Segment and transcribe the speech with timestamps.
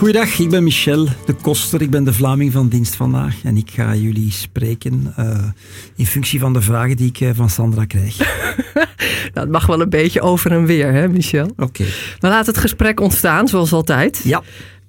[0.00, 1.82] Goeiedag, ik ben Michel de Koster.
[1.82, 3.36] Ik ben de Vlaming van dienst vandaag.
[3.44, 5.38] En ik ga jullie spreken uh,
[5.96, 8.18] in functie van de vragen die ik uh, van Sandra krijg.
[9.34, 11.46] nou, het mag wel een beetje over en weer, hè, Michel?
[11.46, 11.62] Oké.
[11.62, 11.86] Okay.
[12.20, 14.20] Maar laat het gesprek ontstaan, zoals altijd.
[14.24, 14.42] Ja.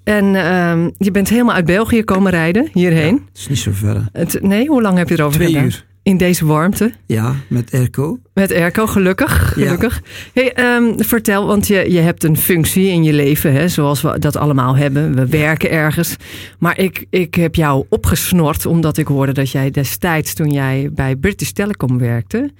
[0.04, 3.14] En uh, je bent helemaal uit België komen rijden, hierheen.
[3.14, 4.04] Ja, het is niet zo ver.
[4.12, 5.64] Het, nee, hoe lang heb je erover Twee gedaan?
[5.64, 5.84] uur.
[6.04, 6.92] In deze warmte?
[7.06, 8.18] Ja, met airco.
[8.34, 9.52] Met airco, gelukkig.
[9.52, 10.02] gelukkig.
[10.32, 14.18] Hey, um, vertel, want je, je hebt een functie in je leven, hè, zoals we
[14.18, 15.14] dat allemaal hebben.
[15.14, 16.16] We werken ergens.
[16.58, 21.16] Maar ik, ik heb jou opgesnord omdat ik hoorde dat jij destijds, toen jij bij
[21.16, 22.50] British Telecom werkte,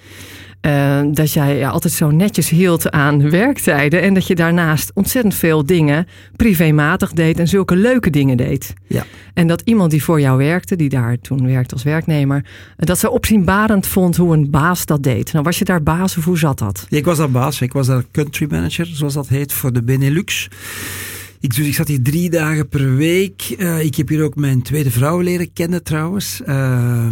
[0.66, 4.02] uh, dat jij ja, altijd zo netjes hield aan werktijden.
[4.02, 8.74] En dat je daarnaast ontzettend veel dingen privématig deed en zulke leuke dingen deed.
[8.86, 9.04] Ja.
[9.34, 12.44] En dat iemand die voor jou werkte, die daar toen werkte als werknemer,
[12.76, 15.32] dat ze opzienbarend vond hoe een baas dat deed.
[15.32, 16.86] Nou, was je daar baas of hoe zat dat?
[16.88, 17.60] Ik was daar baas.
[17.60, 20.48] Ik was daar country manager, zoals dat heet, voor de Benelux.
[21.40, 23.54] Ik, dus ik zat hier drie dagen per week.
[23.58, 26.40] Uh, ik heb hier ook mijn tweede vrouw leren kennen trouwens.
[26.46, 27.06] Uh,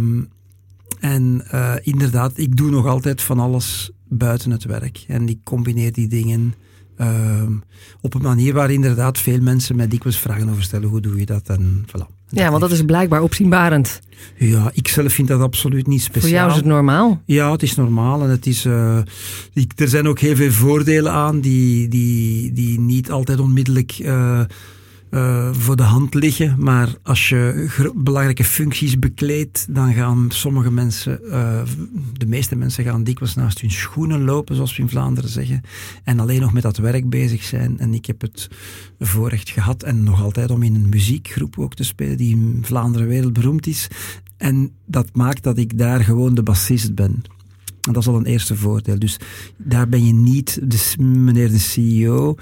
[1.01, 5.03] en uh, inderdaad, ik doe nog altijd van alles buiten het werk.
[5.07, 6.53] En ik combineer die dingen
[6.97, 7.41] uh,
[8.01, 10.89] op een manier waar inderdaad veel mensen mij dikwijls vragen over stellen.
[10.89, 11.49] Hoe doe je dat?
[11.49, 12.19] En voilà.
[12.29, 13.99] Ja, want dat is blijkbaar opzienbarend.
[14.37, 16.21] Ja, ik zelf vind dat absoluut niet speciaal.
[16.21, 17.21] Voor jou is het normaal?
[17.25, 18.23] Ja, het is normaal.
[18.23, 18.97] En het is, uh,
[19.53, 24.41] ik, er zijn ook heel veel voordelen aan die, die, die niet altijd onmiddellijk uh,
[25.11, 26.55] uh, voor de hand liggen.
[26.59, 31.61] Maar als je belangrijke functies bekleedt, dan gaan sommige mensen, uh,
[32.13, 35.61] de meeste mensen gaan dikwijls naast hun schoenen lopen, zoals we in Vlaanderen zeggen.
[36.03, 37.79] En alleen nog met dat werk bezig zijn.
[37.79, 38.49] En ik heb het
[38.99, 43.07] voorrecht gehad en nog altijd om in een muziekgroep ook te spelen die in Vlaanderen
[43.07, 43.87] wereldberoemd is.
[44.37, 47.23] En dat maakt dat ik daar gewoon de bassist ben.
[47.81, 48.99] En dat is al een eerste voordeel.
[48.99, 49.17] Dus
[49.57, 52.35] daar ben je niet de, meneer de CEO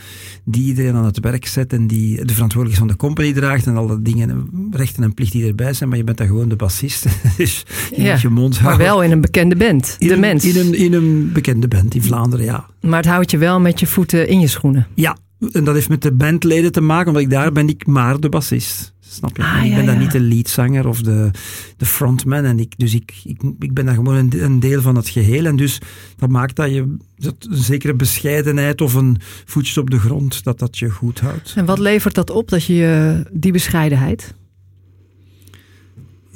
[0.44, 3.78] die iedereen aan het werk zet en die de verantwoordelijkheid van de company draagt en
[3.78, 7.06] alle dingen, rechten en plichten die erbij zijn, maar je bent daar gewoon de bassist.
[7.38, 8.86] dus je ja, moet je mond houden.
[8.86, 9.96] Maar wel in een bekende band.
[10.00, 10.46] In de een, mens.
[10.46, 12.66] In een, in een bekende band in Vlaanderen, ja.
[12.82, 14.88] Maar het houdt je wel met je voeten in je schoenen.
[14.94, 15.18] Ja,
[15.52, 18.30] en dat heeft met de bandleden te maken, omdat ik daar ben ik maar de
[18.30, 18.94] bassist.
[19.10, 19.44] Snap je?
[19.44, 20.02] Ah, ik ja, ben daar ja.
[20.02, 21.32] niet de leadzanger of de,
[21.78, 22.44] de frontman.
[22.44, 25.46] En ik, dus ik, ik, ik ben daar gewoon een, een deel van het geheel.
[25.46, 25.82] En dus
[26.18, 30.60] dat maakt dat je dat een zekere bescheidenheid of een voetjes op de grond, dat
[30.60, 31.54] dat je goed houdt.
[31.56, 34.34] En wat levert dat op, dat je die bescheidenheid?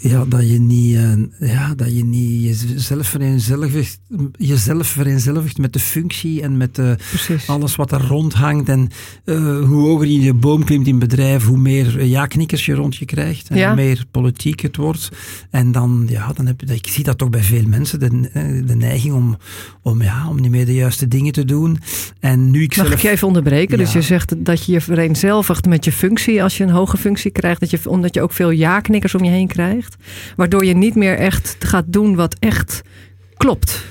[0.10, 4.00] Ja, dat je niet, uh, ja, dat je niet jezelf vereenzelvigt,
[4.38, 6.92] jezelf vereenzelvigt met de functie en met uh,
[7.48, 8.70] alles wat er rondhangt.
[8.70, 8.90] En
[9.26, 12.96] uh, hoe hoger je in je boom klimt in bedrijf, hoe meer ja-knikkers je rond
[12.96, 13.50] je krijgt.
[13.50, 13.68] En Ja.
[13.68, 15.10] hoe meer politiek het wordt.
[15.50, 18.10] En dan, ja, dan heb je, ik zie dat toch bij veel mensen, de,
[18.66, 19.38] de neiging om,
[19.82, 21.78] om, ja, om niet meer de juiste dingen te doen.
[22.20, 22.98] En nu ik Mag zelf...
[22.98, 23.78] ik je even onderbreken?
[23.78, 23.84] Ja.
[23.84, 27.32] Dus je zegt dat je je vereenzelvigt met je functie als je een hoge functie
[27.32, 29.93] krijgt, dat je, omdat je ook veel ja-knikkers om je heen krijgt.
[30.36, 32.82] Waardoor je niet meer echt gaat doen wat echt
[33.38, 33.86] klopt.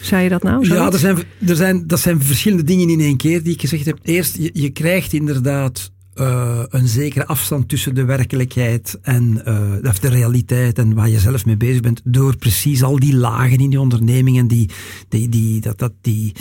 [0.00, 0.68] Zei je dat nou?
[0.68, 3.86] Ja, er zijn, er zijn, dat zijn verschillende dingen in één keer die ik gezegd
[3.86, 3.98] heb.
[4.02, 10.08] Eerst, je, je krijgt inderdaad uh, een zekere afstand tussen de werkelijkheid en uh, de
[10.08, 12.00] realiteit en waar je zelf mee bezig bent.
[12.04, 14.70] Door precies al die lagen in die onderneming en die,
[15.08, 16.32] die, die, dat, dat, die,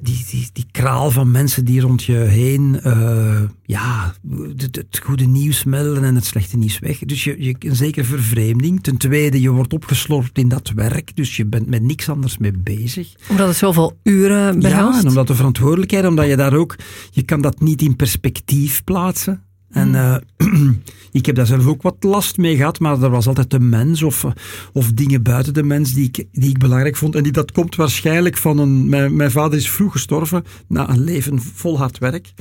[0.00, 4.14] die, die, die kraal van mensen die rond je heen uh, ja,
[4.56, 6.98] het, het, goede nieuws melden en het slechte nieuws weg.
[6.98, 8.82] Dus je, je een zekere vervreemding.
[8.82, 12.52] Ten tweede, je wordt opgeslorpt in dat werk, dus je bent met niks anders mee
[12.52, 13.14] bezig.
[13.28, 14.94] Omdat het zoveel uren behelst?
[14.94, 16.76] Ja, en omdat de verantwoordelijkheid, omdat je daar ook,
[17.10, 19.42] je kan dat niet in perspectief plaatsen.
[19.70, 20.16] En uh,
[21.12, 24.02] ik heb daar zelf ook wat last mee gehad, maar er was altijd de mens
[24.02, 24.24] of,
[24.72, 27.14] of dingen buiten de mens die ik, die ik belangrijk vond.
[27.14, 28.88] En die, dat komt waarschijnlijk van een.
[28.88, 32.32] Mijn, mijn vader is vroeg gestorven na een leven vol hard werk.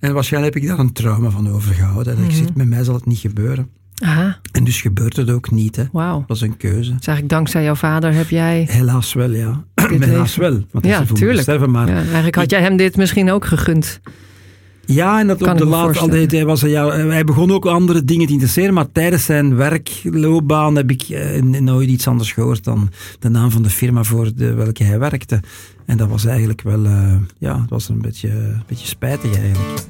[0.00, 2.12] En waarschijnlijk heb ik daar een trauma van overgehouden.
[2.14, 2.28] En Mhm.
[2.30, 3.68] ik zit, met mij zal het niet gebeuren.
[4.04, 5.76] Aha, En dus gebeurt het ook niet.
[5.76, 5.84] Hè.
[5.92, 6.24] wauw.
[6.26, 6.80] Dat is een keuze.
[6.96, 8.66] Dus eigenlijk dankzij jouw vader heb jij...
[8.70, 9.64] Helaas wel, ja.
[9.88, 10.64] Helaas wel.
[10.70, 11.20] Want Ja, is ervoor tuurlijk.
[11.20, 14.00] moeten sterven, maar Ja, eigenlijk had jij hem dit misschien ook gegund.
[14.86, 16.10] Ja, en dat Kan op de me laat, voorstellen.
[16.12, 20.76] altijd, hij, was, ja, hij begon ook andere dingen te interesseren, maar tijdens zijn werkloopbaan
[20.76, 24.54] heb ik eh, nooit iets anders gehoord dan de naam van de firma voor de,
[24.54, 25.40] welke hij werkte.
[25.86, 29.82] En dat was eigenlijk wel, uh, ja, het was een beetje, een beetje spijtig eigenlijk.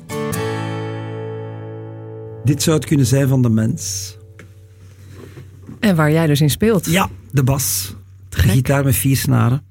[2.45, 4.17] Dit zou het kunnen zijn van de mens.
[5.81, 6.87] En waar jij dus in speelt.
[6.87, 7.95] Ja, de bas.
[8.31, 8.51] Gek.
[8.51, 9.63] Gitaar met vier snaren.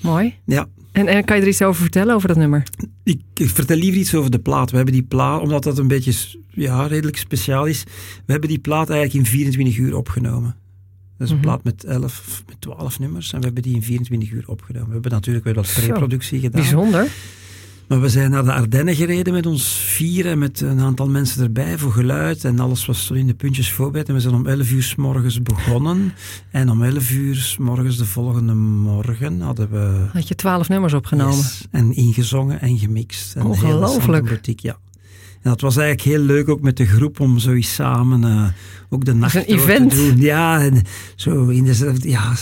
[0.00, 0.34] Mooi.
[0.44, 0.66] Ja.
[0.94, 2.62] En, en kan je er iets over vertellen, over dat nummer?
[3.02, 4.70] Ik, ik vertel liever iets over de plaat.
[4.70, 6.12] We hebben die plaat, omdat dat een beetje
[6.48, 7.84] ja, redelijk speciaal is,
[8.26, 10.56] we hebben die plaat eigenlijk in 24 uur opgenomen.
[11.18, 11.46] Dat is een Mhm.
[11.46, 14.86] plaat met 11, met 12 nummers en we hebben die in 24 uur opgenomen.
[14.88, 16.60] We hebben natuurlijk wel wat pre-productie gedaan.
[16.60, 17.08] Bijzonder.
[17.88, 21.78] Maar we zijn naar de Ardennen gereden met ons vieren, met een aantal mensen erbij
[21.78, 22.44] voor geluid.
[22.44, 24.08] En alles was zo in de puntjes voorbereid.
[24.08, 26.12] En we zijn om 11 uur s morgens begonnen.
[26.50, 30.06] En om 11 uur s morgens de volgende morgen hadden we...
[30.12, 31.36] Had je twaalf nummers opgenomen.
[31.36, 33.34] Yes, en ingezongen en gemixt.
[33.34, 34.60] En Ongelooflijk.
[34.60, 34.78] ja.
[35.44, 38.46] En dat was eigenlijk heel leuk ook met de groep om zoiets samen eh,
[38.88, 39.90] ook de nacht een door event.
[39.90, 40.20] te doen.
[40.20, 40.82] Ja, en
[41.16, 42.08] zo in dezelfde...
[42.08, 42.32] Ja,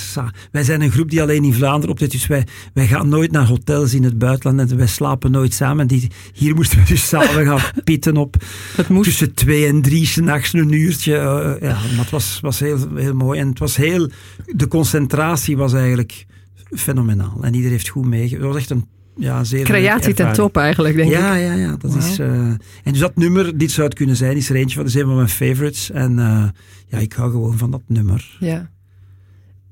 [0.50, 3.46] wij zijn een groep die alleen in Vlaanderen optreedt, dus wij, wij gaan nooit naar
[3.46, 5.80] hotels in het buitenland en wij slapen nooit samen.
[5.80, 8.36] En die, hier moesten we dus samen gaan pitten op
[8.76, 9.08] Het moest.
[9.08, 11.16] tussen twee en drie s'nachts een uurtje.
[11.16, 13.40] eh, ja, maar het was, was heel, heel mooi.
[13.40, 14.10] En het was heel...
[14.46, 16.26] De concentratie was eigenlijk
[16.70, 17.38] fenomenaal.
[17.40, 18.34] En iedereen heeft goed meege...
[18.34, 18.86] Het was echt een
[19.16, 21.42] ja, zeer Creatie ten top eigenlijk, denk ja, ik.
[21.46, 22.18] ja, ja, dat is...
[22.18, 24.94] eh, en dus dat nummer, dit zou het kunnen zijn, is er eentje van, dat
[24.94, 25.90] is een van mijn favorites.
[25.90, 26.44] En eh,
[26.86, 28.36] ja, ik hou gewoon van dat nummer.
[28.40, 28.70] Ja.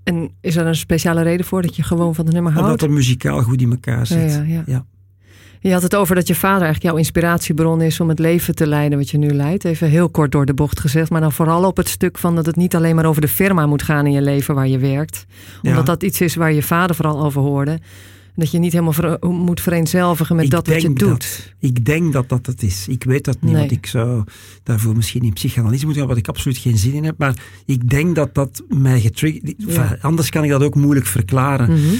[0.05, 2.67] En is er een speciale reden voor dat je gewoon van het nummer houdt?
[2.67, 4.33] Omdat het muzikaal goed in elkaar zit.
[4.33, 4.63] ja, ja.
[4.67, 4.85] Ja.
[5.63, 8.67] Je had het over dat je vader eigenlijk jouw inspiratiebron is om het leven te
[8.67, 9.65] leiden wat je nu leidt.
[9.65, 11.11] Even heel kort door de bocht gezegd.
[11.11, 13.67] Maar dan vooral op het stuk van dat het niet alleen maar over de firma
[13.67, 15.27] moet gaan in je leven waar je werkt.
[15.63, 15.83] Omdat Ja.
[15.83, 17.79] dat iets is waar je vader vooral over hoorde.
[18.35, 20.99] Dat je niet helemaal ver- moet vereenzelvigen met Ik dat wat je doet.
[21.09, 21.53] dat.
[21.59, 22.88] Ik denk dat dat het is.
[22.88, 23.61] Ik weet dat niet, Nee.
[23.61, 24.25] want ik zou
[24.62, 27.19] daarvoor misschien in psychanalyse moeten gaan, wat ik absoluut geen zin in heb.
[27.19, 29.55] Maar ik denk dat dat mij getriggerd...
[29.56, 29.97] Ja.
[30.00, 31.71] Anders kan ik dat ook moeilijk verklaren.
[31.73, 31.94] Mhm.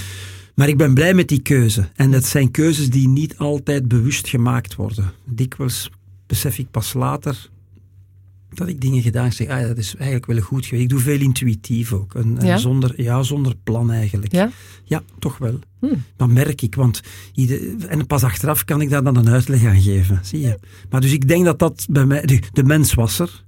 [0.55, 1.88] Maar ik ben blij met die keuze.
[1.94, 5.12] En dat zijn keuzes die niet altijd bewust gemaakt worden.
[5.25, 5.91] Dikwijls
[6.26, 7.49] besef ik pas later
[8.55, 10.82] dat ik dingen gedaan zeg, ah, dat is eigenlijk wel goed geweest.
[10.82, 12.14] Ik doe veel intuïtief ook.
[12.14, 12.56] En, en Ja?
[12.56, 14.32] Zonder, ja, zonder plan eigenlijk.
[14.32, 14.50] Ja?
[14.85, 15.58] Ja, toch wel.
[15.79, 16.02] Hmm.
[16.17, 17.00] Dat merk ik, want
[17.35, 20.58] ieder, en pas achteraf kan ik daar dan een uitleg aan geven, zie je.
[20.91, 23.44] Maar dus ik denk dat dat bij mij, de, de mens was er,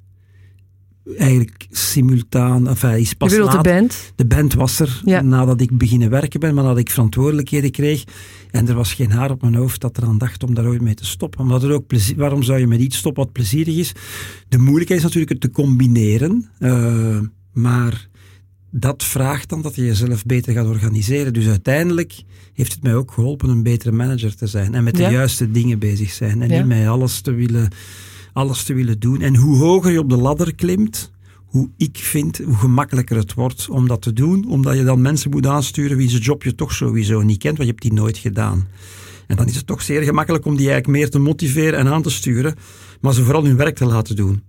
[1.16, 4.12] eigenlijk simultaan, enfin, is Je pas de band?
[4.16, 5.20] de band was er Ja.
[5.22, 8.04] nadat ik beginnen werken ben, maar nadat ik verantwoordelijkheden kreeg.
[8.50, 10.94] En er was geen haar op mijn hoofd dat eraan dacht om daar ooit mee
[10.94, 11.40] te stoppen.
[11.40, 13.92] Omdat er ook plezier, waarom zou je met iets stoppen wat plezierig is?
[14.48, 16.50] De moeilijkheid is natuurlijk het te combineren.
[16.58, 17.18] eh,
[17.52, 18.08] maar
[18.70, 21.32] dat vraagt dan dat je jezelf beter gaat organiseren.
[21.32, 22.22] Dus uiteindelijk
[22.52, 24.74] heeft het mij ook geholpen een betere manager te zijn.
[24.74, 25.10] En met de Ja.
[25.10, 26.42] juiste dingen bezig zijn.
[26.42, 26.56] En Ja.
[26.58, 27.68] niet met alles te, willen,
[28.32, 29.20] alles te willen doen.
[29.20, 33.68] En hoe hoger je op de ladder klimt, hoe ik vind, hoe gemakkelijker het wordt
[33.68, 34.48] om dat te doen.
[34.48, 37.68] Omdat je dan mensen moet aansturen wie zijn job je toch sowieso niet kent, want
[37.68, 38.66] je hebt die nooit gedaan.
[39.26, 42.02] En dan is het toch zeer gemakkelijk om die eigenlijk meer te motiveren en aan
[42.02, 42.54] te sturen,
[43.00, 44.42] maar ze vooral hun werk te laten doen.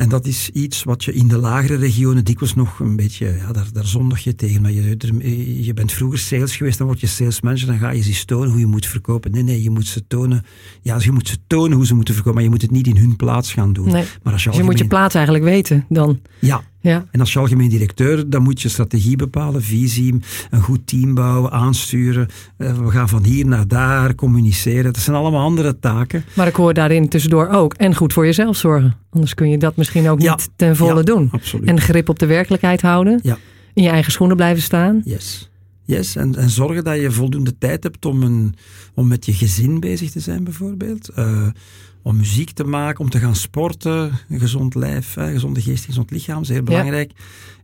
[0.00, 3.52] En dat is iets wat je in de lagere regionen dikwijls nog een beetje, ja,
[3.52, 4.62] daar, daar zondig je tegen.
[4.62, 8.02] Maar je, je bent vroeger sales geweest, dan word je sales manager, dan ga je
[8.02, 9.30] ze tonen hoe je moet verkopen.
[9.30, 10.44] Nee, nee, je moet ze tonen,
[10.82, 12.96] ja, je moet ze tonen hoe ze moeten verkopen, maar je moet het niet in
[12.96, 13.88] hun plaats gaan doen.
[13.88, 14.04] Nee.
[14.22, 16.20] Maar als je Dus je moet je plaats eigenlijk weten dan.
[16.38, 17.04] Ja, Ja.
[17.10, 20.14] en als je algemeen directeur, dan moet je strategie bepalen, visie,
[20.50, 22.28] een goed team bouwen, aansturen.
[22.56, 24.92] Eh, we gaan van hier naar daar, communiceren.
[24.92, 26.24] Dat zijn allemaal andere taken.
[26.34, 27.74] Maar ik hoor daarin tussendoor ook.
[27.74, 28.96] En goed voor jezelf zorgen.
[29.10, 30.30] Anders kun je dat misschien ook Ja.
[30.30, 31.28] niet ten volle Ja, doen.
[31.32, 31.68] Absoluut.
[31.68, 33.20] En grip op de werkelijkheid houden.
[33.22, 33.38] Ja.
[33.74, 35.02] In je eigen schoenen blijven staan.
[35.04, 35.50] Yes.
[35.84, 38.54] Yes, en, en zorgen dat je voldoende tijd hebt om, een,
[38.94, 41.08] om met je gezin bezig te zijn, bijvoorbeeld.
[41.08, 41.46] Eh,
[42.02, 44.10] om muziek te maken, om te gaan sporten.
[44.28, 47.12] Een gezond lijf, hè, gezonde geest, gezond lichaam, zeer belangrijk.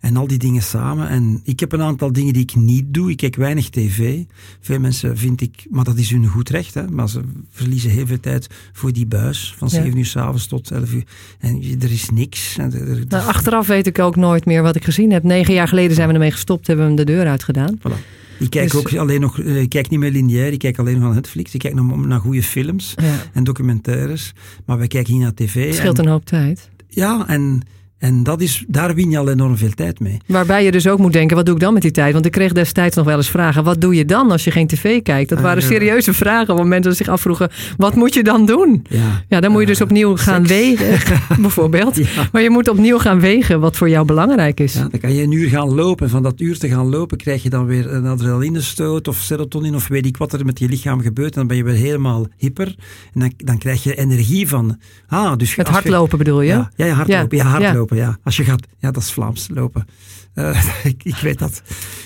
[0.00, 1.08] En al die dingen samen.
[1.08, 3.10] En ik heb een aantal dingen die ik niet doe.
[3.10, 4.22] Ik kijk weinig tv.
[4.60, 6.74] Veel mensen vind ik, maar dat is hun goed recht.
[6.74, 9.54] Hè, maar ze verliezen heel veel tijd voor die buis.
[9.56, 9.82] Van Ja.
[9.82, 11.04] 7 uur s'avonds tot 11 uur.
[11.40, 12.58] En er is niks.
[12.58, 15.22] En er- er- Nou, achteraf weet ik ook nooit meer wat ik gezien heb.
[15.22, 16.66] Negen jaar geleden zijn we ermee gestopt.
[16.66, 17.78] Hebben we hem de deur uitgedaan.
[17.78, 18.24] Voilà.
[18.38, 20.94] Ik kijk Dus- ook alleen nog, eh, ik kijk niet meer lineair, ik kijk alleen
[20.94, 21.54] nog naar Netflix.
[21.54, 23.22] Ik kijk naar, naar goede films Ja.
[23.32, 24.32] en documentaires,
[24.66, 25.66] maar wij kijken niet naar tv.
[25.66, 26.70] Het scheelt en, een hoop tijd.
[26.88, 27.62] Ja, en,
[27.98, 30.16] en dat is, daar win je al enorm veel tijd mee.
[30.26, 32.12] Waarbij je dus ook moet denken, wat doe ik dan met die tijd?
[32.12, 34.66] Want ik kreeg destijds nog wel eens vragen, wat doe je dan als je geen
[34.66, 35.28] tv kijkt?
[35.28, 38.84] Dat Ah, waren serieuze vragen, waar mensen zich afvroegen, wat moet je dan doen?
[38.88, 40.58] Ja, Ja, dan moet je dus Eh, opnieuw gaan seks.
[40.58, 40.98] wegen,
[41.42, 41.96] bijvoorbeeld.
[41.96, 42.04] Ja.
[42.32, 44.74] Maar je moet opnieuw gaan wegen wat voor jou belangrijk is.
[44.74, 46.10] Ja, dan kan je een uur gaan lopen.
[46.10, 49.88] Van dat uur te gaan lopen krijg je dan weer een adrenalinestoot of serotonin of
[49.88, 51.32] weet ik wat er met je lichaam gebeurt.
[51.32, 52.74] En dan ben je weer helemaal hyper.
[53.14, 54.78] En dan, dan krijg je energie van...
[55.08, 56.48] Ah, dus Het je- hardlopen bedoel je?
[56.48, 57.36] Ja, ja, ja, hardlopen.
[57.38, 58.18] Ja, Ja, ja.
[58.22, 58.66] Als je gaat...
[58.78, 59.86] Ja, dat is Vlaams, lopen.
[60.34, 61.62] Eh, ik, ik weet dat.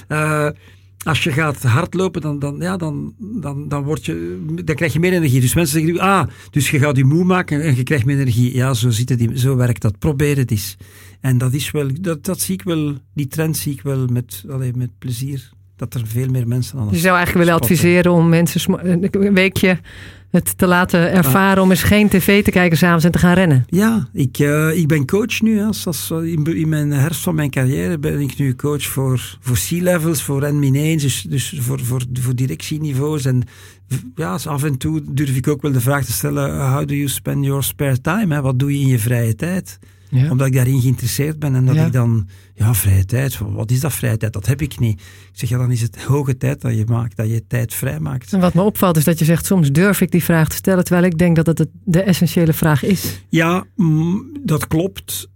[0.09, 0.49] Eh,
[1.03, 5.01] als je gaat hardlopen, dan, dan, ja, dan, dan, dan, word je, dan krijg je
[5.01, 5.41] meer energie.
[5.41, 8.55] Dus mensen zeggen, ah, dus je gaat je moe maken en je krijgt meer energie.
[8.55, 9.99] Ja, zo, zit het, zo werkt dat.
[9.99, 10.77] Probeer het eens.
[11.21, 14.45] En dat is wel, dat, dat zie ik wel, die trend zie ik wel met,
[14.51, 15.51] allee, met plezier.
[15.77, 19.79] Dat er veel meer mensen aan Je zou eigenlijk willen adviseren om mensen een weekje
[20.31, 23.65] het te laten ervaren om eens geen tv te kijken s'avonds en te gaan rennen.
[23.67, 25.63] Ja, ik, uh, ik ben coach nu.
[25.63, 30.53] Als, in, mijn herfst van mijn carrière ben ik nu coach voor, voor C-levels, voor
[30.53, 33.25] n 1, dus, dus voor, voor, voor directieniveaus.
[33.25, 33.43] En
[34.15, 37.09] ja, af en toe durf ik ook wel de vraag te stellen, how do you
[37.09, 38.35] spend your spare time?
[38.35, 38.41] Hè?
[38.41, 39.79] Wat doe je in je vrije tijd?
[40.11, 40.31] Ja.
[40.31, 43.93] Omdat ik daarin geïnteresseerd ben en dat ik dan, ja, vrije tijd, wat is dat
[43.93, 44.33] vrije tijd?
[44.33, 45.01] Dat heb ik niet.
[45.01, 48.01] Ik zeg, ja, dan is het hoge tijd dat je maakt, dat je tijd vrij
[48.01, 48.33] maakt.
[48.33, 50.85] En wat me opvalt is dat je zegt, soms durf ik die vraag te stellen,
[50.85, 53.23] terwijl ik denk dat het de essentiële vraag is.
[53.29, 55.29] Ja, mm, dat klopt.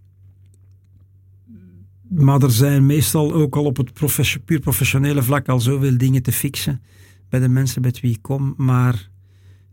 [2.09, 3.93] Maar er zijn meestal ook al op het
[4.45, 6.83] puur professionele vlak al zoveel dingen te fixen
[7.28, 8.54] bij de mensen met wie ik kom.
[8.57, 9.11] Maar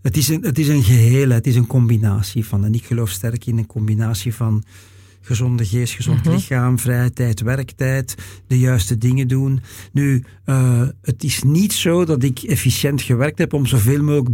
[0.01, 2.65] het is, een, het is een geheel, het is een combinatie van.
[2.65, 4.63] En ik geloof sterk in een combinatie van
[5.21, 6.33] gezonde geest, gezond mhm.
[6.33, 8.15] lichaam, vrije tijd, werktijd,
[8.47, 9.61] de juiste dingen doen.
[9.91, 14.29] Nu, uh, het is niet zo dat ik efficiënt gewerkt heb om zoveel mogelijk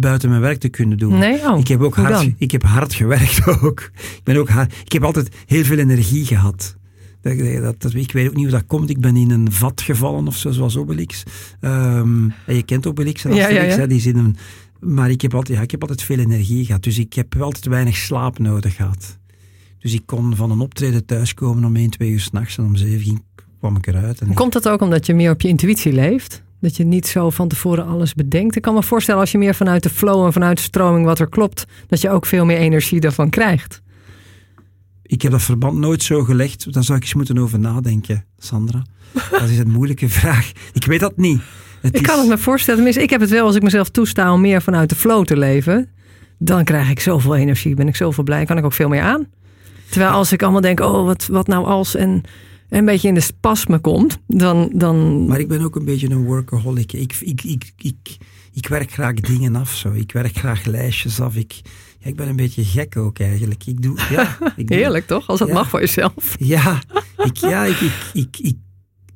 [0.00, 1.18] buiten mijn werk te kunnen doen.
[1.18, 3.80] Nee, oh, ik heb ook hard, ik heb hard gewerkt ook.
[3.80, 6.76] Ik, ben ook hard, ik heb altijd heel veel energie gehad.
[7.20, 8.90] Dat, dat, ik weet ook niet hoe dat komt.
[8.90, 11.22] Ik ben in een vat gevallen of zo, zoals Obelix.
[11.60, 13.86] Um, en je kent Obelix en Asterix, ja, ja, ja.
[13.86, 14.36] die is in een
[14.80, 16.82] maar ik heb, altijd, ja, ik heb altijd veel energie gehad.
[16.82, 19.18] Dus ik heb altijd weinig slaap nodig gehad.
[19.78, 23.22] Dus ik kon van een optreden thuiskomen om 1, 2 uur s'nachts en om 7
[23.58, 24.20] kwam ik eruit.
[24.20, 26.42] En Komt dat ook omdat je meer op je intuïtie leeft?
[26.60, 28.56] Dat je niet zo van tevoren alles bedenkt?
[28.56, 31.18] Ik kan me voorstellen als je meer vanuit de flow en vanuit de stroming wat
[31.18, 33.82] er klopt, dat je ook veel meer energie daarvan krijgt.
[35.02, 36.72] Ik heb dat verband nooit zo gelegd.
[36.72, 38.82] Daar zou ik eens moeten over nadenken, Sandra.
[39.30, 40.52] Dat is een moeilijke vraag.
[40.72, 41.40] Ik weet dat niet
[41.82, 42.76] ik kan het me voorstellen.
[42.76, 45.36] Tenminste, ik heb het wel als ik mezelf toesta om meer vanuit de flow te
[45.36, 45.88] leven.
[46.38, 49.26] Dan krijg ik zoveel energie, ben ik zoveel blij, kan ik ook veel meer aan.
[49.90, 52.22] Terwijl als ik allemaal denk, oh, wat, wat nou als en,
[52.68, 55.26] een beetje in de spasme komt, dan, dan...
[55.26, 56.92] Maar ik ben ook een beetje een workaholic.
[56.92, 58.16] Ik, ik, ik, ik,
[58.52, 59.92] ik werk graag dingen af zo.
[59.92, 61.36] Ik werk graag lijstjes af.
[61.36, 61.60] Ik,
[61.98, 63.66] ja, ik ben een beetje gek ook eigenlijk.
[63.66, 66.36] Ik doe, ja, ik Heerlijk toch, als dat mag voor jezelf.
[66.38, 66.82] Ja,
[67.16, 68.56] ik, ja ik, ik, ik, ik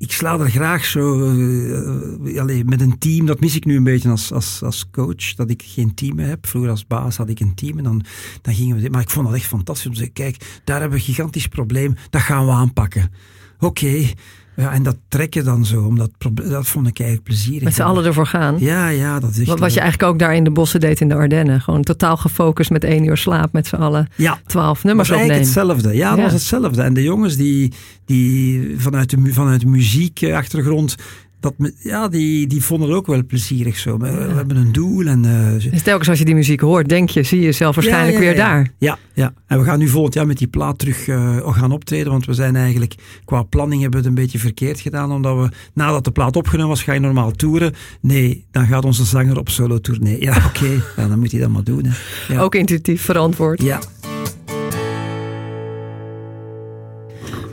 [0.03, 3.27] ik sla er graag zo uh, met een team.
[3.27, 6.47] Dat mis ik nu een beetje als, als, als coach, dat ik geen team heb.
[6.47, 8.05] Vroeger als baas had ik een team en dan,
[8.41, 8.91] dan gingen we...
[8.91, 11.49] Maar ik vond dat echt fantastisch om te zeggen, kijk, daar hebben we een gigantisch
[11.49, 13.11] probleem, dat gaan we aanpakken.
[13.59, 14.09] Oké,
[14.57, 17.63] ja, en dat trekken dan zo, omdat, dat vond ik eigenlijk plezierig.
[17.63, 18.57] Met z'n allen ervoor gaan.
[18.59, 19.47] Ja, ja, dat is.
[19.47, 21.61] Wat, wat je eigenlijk ook daar in de bossen deed in de Ardennen.
[21.61, 24.09] Gewoon totaal gefocust met één uur slaap met z'n allen.
[24.17, 24.41] Ja.
[24.47, 25.43] Twaalf nummers was opnemen.
[25.43, 25.95] hetzelfde.
[25.95, 26.83] Ja, dat was hetzelfde.
[26.83, 27.73] En de jongens die,
[28.05, 30.97] die vanuit de, vanuit de muziekachtergrond
[31.43, 33.99] dat, ja, die, die vonden het ook wel plezierig zo.
[33.99, 35.07] We, hebben een doel.
[35.07, 38.19] En, uh, dus telkens als je die muziek hoort, denk je, zie je jezelf waarschijnlijk
[38.19, 38.73] weer daar.
[38.79, 42.13] Ja, ja, en we gaan nu volgend jaar met die plaat terug uh, gaan optreden.
[42.13, 42.95] Want we zijn eigenlijk,
[43.25, 45.13] qua planning hebben we het een beetje verkeerd gedaan.
[45.13, 47.75] Omdat we, nadat de plaat opgenomen was, ga je normaal toeren.
[48.01, 50.21] Nee, dan gaat onze zanger op solo tournee.
[50.21, 51.87] Ja, oké, ja, dan moet hij dat maar doen.
[51.87, 52.43] Hè.
[52.43, 53.63] Ook intuïtief verantwoord.
[53.63, 53.81] Ja.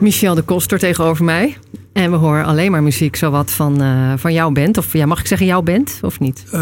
[0.00, 1.56] Michel de Koster tegenover mij.
[1.92, 4.78] En we horen alleen maar muziek zowat van, uh, van jouw band.
[4.78, 6.44] Of ja, mag ik zeggen jouw band of niet?
[6.46, 6.52] Uh,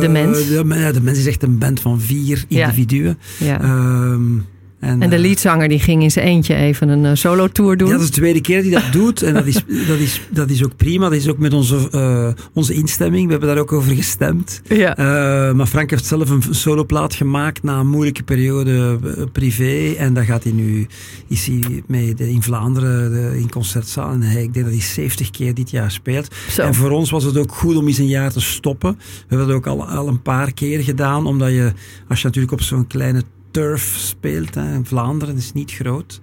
[0.00, 0.48] de Mens.
[0.48, 3.18] De, de Mens is echt een band van vier individuen.
[3.38, 3.60] Ja.
[3.60, 4.36] Ehm,
[4.84, 7.76] en, en de eh, leadzanger die ging in zijn eentje even een uh, solo tour
[7.76, 7.88] doen.
[7.88, 9.22] Ja, dat is de tweede keer die dat doet.
[9.22, 9.54] En dat is,
[9.86, 11.08] dat is, dat is ook prima.
[11.08, 13.24] Dat is ook met onze, uh, onze instemming.
[13.24, 14.60] We hebben daar ook over gestemd.
[14.68, 14.98] Ja.
[14.98, 18.98] Uh, maar Frank heeft zelf een soloplaat gemaakt na een moeilijke periode
[19.32, 19.94] privé.
[19.98, 20.86] En daar gaat hij nu,
[21.28, 24.12] is hij mee in Vlaanderen de, in concertzaal.
[24.12, 26.34] En hij, ik denk dat hij 70 keer dit jaar speelt.
[26.50, 26.62] Zo.
[26.62, 28.96] En voor ons was het ook goed om eens een jaar te stoppen.
[28.98, 31.26] We hebben dat ook al, al een paar keer gedaan.
[31.26, 31.72] Omdat je,
[32.08, 33.22] als je natuurlijk op zo'n kleine
[33.54, 34.54] turf speelt.
[34.54, 34.74] Hè.
[34.74, 36.20] In Vlaanderen is niet groot.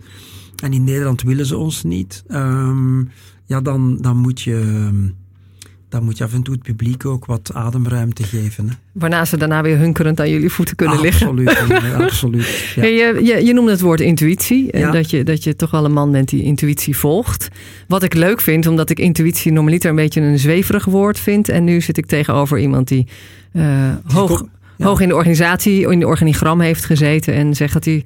[0.64, 2.24] En in Nederland willen ze ons niet.
[2.32, 3.10] Um,
[3.46, 4.90] ja, dan, dan, moet je,
[5.90, 8.68] dan moet je af en toe het publiek ook wat ademruimte geven.
[8.68, 8.74] Hè.
[8.92, 11.96] Waarna ze daarna weer hunkerend aan jullie voeten kunnen absoluut, liggen.
[11.96, 12.46] absoluut.
[12.76, 12.84] Ja.
[12.84, 14.72] Je, je, je, noemde het woord intuïtie.
[14.72, 17.48] En dat, je, dat je toch wel een man bent die intuïtie volgt.
[17.88, 21.50] Wat ik leuk vind, omdat ik intuïtie normaliter een beetje een zweverig woord vind.
[21.50, 23.08] En nu zit ik tegenover iemand die
[23.54, 24.46] uh, hoog
[24.84, 28.06] hoog in de organisatie, in de organigram heeft gezeten en zegt dat hij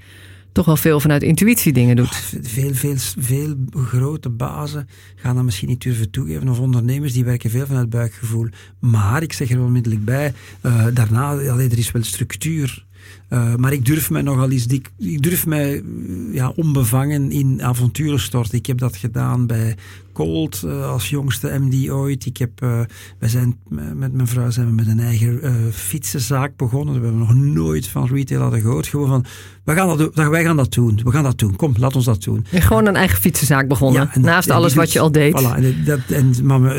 [0.51, 2.15] toch wel veel vanuit intuïtie dingen doet.
[2.41, 6.49] veel, veel, veel grote bazen gaan dat misschien niet durven toegeven.
[6.49, 8.47] Of ondernemers die werken veel vanuit buikgevoel.
[8.79, 12.85] Maar ik zeg er onmiddellijk bij, uh, daarna, allee, er is wel structuur.
[13.29, 15.83] Uh, maar ik durf mij nogal eens, ik, ik durf mij
[16.31, 18.57] ja, onbevangen in avonturen storten.
[18.57, 19.75] Ik heb dat gedaan bij
[20.13, 22.25] Colt uh, als jongste MD ooit.
[22.25, 22.79] Ik heb, uh,
[23.19, 23.57] wij zijn
[23.95, 26.95] met mijn vrouw zijn we met een eigen fietsenzaak begonnen.
[26.95, 28.87] We hebben nog nooit van retail hadden gehoord.
[28.87, 29.25] Gewoon van,
[29.63, 30.99] we gaan dat, wij gaan dat doen.
[31.03, 31.55] We gaan dat doen.
[31.55, 32.45] Kom, laat ons dat doen.
[32.51, 34.09] En gewoon een eigen fietsenzaak begonnen.
[34.13, 35.41] Ja, naast alles wat je al deed.
[35.41, 36.73] Voilà, en, dat, en mama,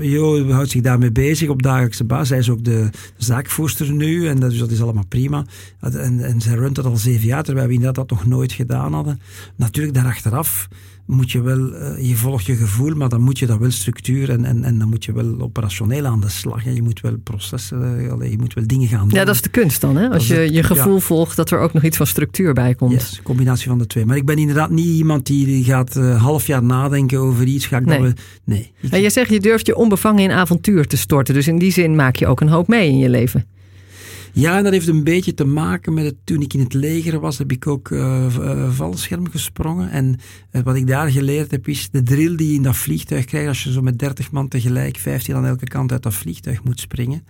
[0.00, 2.28] Jo houdt zich daarmee bezig op dagelijkse basis.
[2.28, 4.28] Zij is ook de zaakvoerster nu.
[4.28, 5.44] En dat, dus dat is allemaal prima.
[5.94, 8.92] En, en zij runt dat al zeven jaar, terwijl we inderdaad dat nog nooit gedaan
[8.92, 9.20] hadden.
[9.56, 10.68] Natuurlijk, daarachteraf
[11.06, 14.30] moet je wel, uh, je volgt je gevoel, maar dan moet je dat wel structuur
[14.30, 16.64] en, en, en dan moet je wel operationeel aan de slag.
[16.64, 19.18] Ja, je moet wel processen, uh, je moet wel dingen gaan doen.
[19.18, 20.08] Ja, dat is de kunst dan, hè?
[20.08, 22.92] Als je je gevoel volgt, dat er ook nog iets van structuur bij komt.
[22.92, 24.06] Yes, combinatie van de twee.
[24.06, 27.66] Maar ik ben inderdaad niet iemand die gaat uh, half jaar nadenken over iets.
[27.66, 27.98] Ga ik nee.
[27.98, 28.72] Dan, nee.
[28.90, 31.34] En je zegt, je durft je onbevangen in avontuur te storten.
[31.34, 33.46] Dus in die zin maak je ook een hoop mee in je leven.
[34.32, 37.20] Ja, en dat heeft een beetje te maken met het, toen ik in het leger
[37.20, 39.90] was, heb ik ook uh, uh, valscherm gesprongen.
[39.90, 40.16] En
[40.52, 43.48] uh, wat ik daar geleerd heb, is de drill die je in dat vliegtuig krijgt,
[43.48, 46.80] als je zo met 30 man tegelijk, 15 aan elke kant uit dat vliegtuig moet
[46.80, 47.26] springen,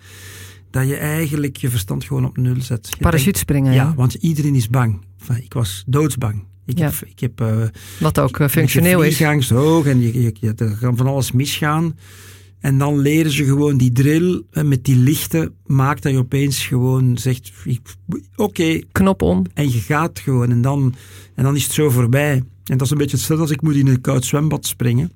[0.70, 2.90] dat je eigenlijk je verstand gewoon op nul zet.
[2.98, 3.94] Parachute springen, ja, ja.
[3.94, 5.00] want iedereen is bang.
[5.42, 6.44] Ik was doodsbang.
[6.66, 6.84] Ik ja.
[6.84, 7.44] heb, ik heb,
[8.00, 9.50] Wat ook functioneel is.
[9.50, 11.94] hoog en je, je, je, er kan van alles misgaan.
[12.60, 15.54] En dan leren ze gewoon die drill met die lichten.
[15.66, 18.20] Maakt dat je opeens gewoon zegt: Oké.
[18.36, 18.84] Okay.
[18.92, 19.44] Knop om.
[19.54, 20.50] En je gaat gewoon.
[20.50, 20.94] En dan,
[21.34, 22.42] en dan is het zo voorbij.
[22.64, 25.12] En dat is een beetje hetzelfde als ik moet in een koud zwembad springen.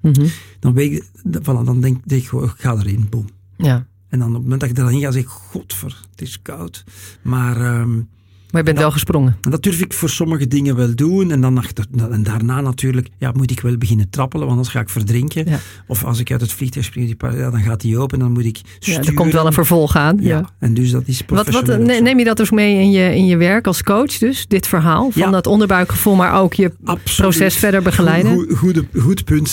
[0.00, 0.28] Mm -hmm.
[0.60, 1.04] Dan, weet ik,
[1.40, 3.06] voilà, dan denk, denk ik: Ik ga erin.
[3.10, 3.26] Boom.
[3.56, 3.86] Ja.
[4.08, 6.84] En dan op het moment dat ik erin ga, zeg ik: Godver, het is koud.
[7.22, 7.80] Maar.
[7.80, 8.08] Um,
[8.54, 9.36] maar je bent wel gesprongen.
[9.40, 11.30] En dat durf ik voor sommige dingen wel doen.
[11.30, 14.80] En, dan achter, en daarna natuurlijk ja, moet ik wel beginnen trappelen, want anders ga
[14.80, 15.48] ik verdrinken.
[15.48, 15.58] Ja.
[15.86, 18.44] Of als ik uit het vliegtuig spring, ja, dan gaat die open en dan moet
[18.44, 19.02] ik sturen.
[19.02, 20.16] Ja, er komt wel een vervolg aan.
[20.20, 20.50] Ja, ja.
[20.58, 23.36] en dus dat is wat, wat, Neem je dat dus mee in je, in je
[23.36, 25.10] werk als coach, dus dit verhaal?
[25.10, 27.30] Van dat onderbuikgevoel, maar ook je Absoluut.
[27.30, 28.32] proces verder begeleiden?
[28.32, 29.48] Goed, goed, goed punt,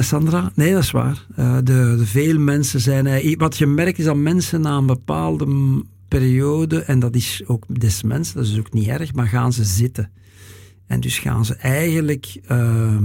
[0.00, 0.52] Sandra.
[0.54, 1.26] Nee, dat is waar.
[1.38, 3.36] Uh, de, de veel mensen zijn...
[3.36, 5.46] Wat je merkt is dat mensen na een bepaalde
[6.18, 9.64] periode, en dat is ook des mensen, dat is ook niet erg, maar gaan ze
[9.64, 10.10] zitten.
[10.86, 12.98] En dus gaan ze eigenlijk uh,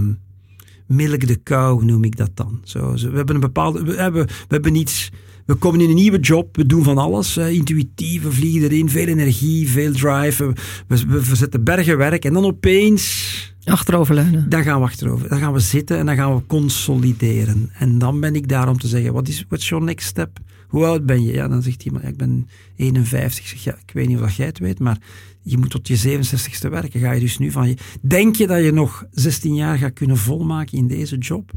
[0.85, 2.61] milk de kou, noem ik dat dan.
[2.63, 5.09] Zo, we hebben een bepaalde, we hebben, we hebben iets,
[5.47, 8.89] we komen in een nieuwe job, we doen van alles, uh, intuïtief, we vliegen erin,
[8.89, 10.53] veel energie, veel drive, we,
[10.87, 13.55] we, we zetten bergen werk en dan opeens...
[13.63, 14.49] Achteroverleunen.
[14.49, 15.29] Dan gaan we achterover.
[15.29, 17.69] Dan gaan we zitten en dan gaan we consolideren.
[17.73, 20.39] En dan ben ik daar om te zeggen, wat is what's your next step?
[20.67, 21.33] Hoe oud ben je?
[21.33, 23.39] Ja, dan zegt iemand, ja, ik ben 51.
[23.39, 24.97] Ik zeg, ja, ik weet niet of jij het weet, maar
[25.41, 26.99] je moet tot je 67ste werken.
[26.99, 27.75] Ga je dus nu van je...
[28.01, 31.51] Denk je dat je nog 16 jaar gaat kunnen volmaken in deze job?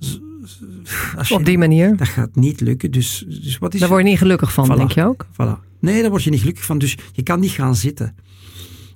[0.00, 1.96] Je, Op die manier?
[1.96, 2.90] Dat gaat niet lukken.
[2.90, 5.26] Dus, dus wat is Daar word je niet gelukkig van, voilà, denk je ook?
[5.32, 5.68] Voilà.
[5.80, 6.78] Nee, daar word je niet gelukkig van.
[6.78, 8.14] Dus je kan niet gaan zitten.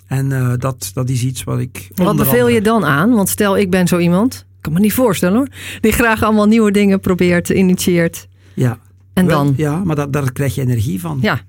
[0.07, 1.89] En uh, dat, dat is iets wat ik.
[1.95, 2.55] Wat beveel andere...
[2.55, 3.11] je dan aan?
[3.11, 4.35] Want stel, ik ben zo iemand.
[4.35, 5.49] Ik kan me niet voorstellen hoor.
[5.81, 8.29] Die graag allemaal nieuwe dingen probeert, initieert.
[8.55, 8.79] Ja.
[9.13, 9.55] En Wel, dan?
[9.57, 11.19] Ja, maar dat, daar krijg je energie van.
[11.21, 11.41] Ja.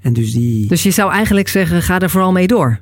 [0.00, 0.66] En dus die.
[0.66, 2.80] Dus je zou eigenlijk zeggen: ga er vooral mee door.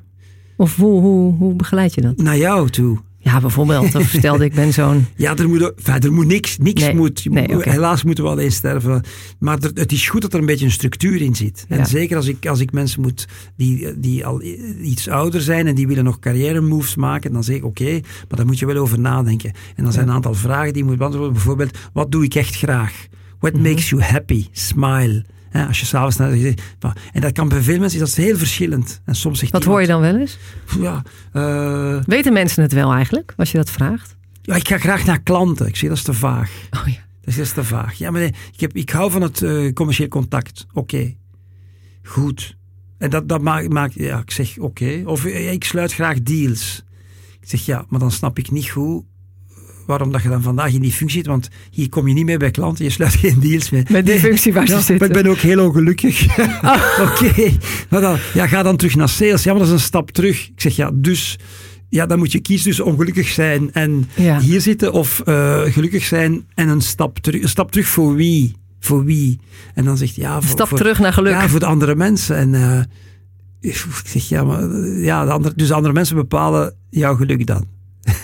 [0.57, 2.17] Of hoe, hoe, hoe begeleid je dat?
[2.17, 2.97] Naar jou toe.
[3.27, 3.95] Ja, bijvoorbeeld.
[3.95, 5.05] Of stelde ik ben zo'n.
[5.15, 5.71] Ja, er moet,
[6.03, 6.57] er moet niks.
[6.57, 7.47] niks Nee, moet, nee.
[7.69, 9.01] Helaas moeten we alleen sterven.
[9.39, 11.65] Maar er- het is goed dat er een beetje een structuur in zit.
[11.69, 11.85] En Ja.
[11.85, 14.41] zeker als ik, als ik mensen moet die, die al
[14.81, 18.37] iets ouder zijn en die willen nog carrière moves maken, dan zeg ik oké, maar
[18.37, 19.51] daar moet je wel over nadenken.
[19.75, 21.33] En dan zijn een aantal vragen die je moet beantwoorden.
[21.33, 23.05] Bijvoorbeeld, wat doe ik echt graag?
[23.39, 23.61] What Mhm.
[23.61, 24.45] makes you happy?
[24.51, 25.25] Smile.
[25.49, 29.01] Hè, als je s'avonds naar En dat kan bij veel mensen is dat heel verschillend.
[29.05, 30.37] En soms zegt Wat hoor je dan wel eens?
[30.79, 31.01] Ja,
[31.33, 34.15] eh, Weten mensen het wel eigenlijk, als je dat vraagt?
[34.47, 35.67] ja, ik ga graag naar klanten.
[35.67, 36.51] Ik zeg, dat is te vaag.
[36.71, 37.05] Oh ja.
[37.21, 37.93] Dat is te vaag.
[37.93, 40.65] Ja, maar nee, ik, heb, ik hou van het eh, commercieel contact.
[40.73, 41.15] Oké.
[42.03, 42.57] Goed.
[42.97, 45.01] En dat, dat maakt, maakt ja, ik zeg oké.
[45.05, 46.83] Of eh, ik sluit graag deals.
[47.39, 49.03] Ik zeg ja, maar dan snap ik niet goed
[49.87, 51.27] waarom dat je dan vandaag in die functie zit.
[51.27, 53.83] Want hier kom je niet mee bij klanten, je sluit geen deals mee.
[53.91, 54.23] Met die Nee.
[54.23, 54.97] functie waar ze Ja, zitten.
[55.07, 56.37] Maar ik ben ook heel ongelukkig.
[57.09, 57.51] Oké.
[57.89, 59.43] Maar dan, ja, ga dan terug naar sales.
[59.43, 60.47] Ja, maar dat is een stap terug.
[60.47, 61.37] Ik zeg ja, dus...
[61.89, 64.39] Ja, dan moet je kiezen tussen ongelukkig zijn en Ja.
[64.39, 67.41] hier zitten of eh, gelukkig zijn en een stap terug.
[67.41, 68.55] Een stap terug voor wie?
[68.79, 69.39] Voor wie?
[69.73, 71.31] En dan zegt ja, voor, Stap voor- terug naar geluk.
[71.31, 72.35] ja, voor de andere mensen.
[72.35, 72.79] En eh,
[73.71, 77.65] ik zeg, ja, maar ja, de andere, dus de andere mensen bepalen jouw geluk dan.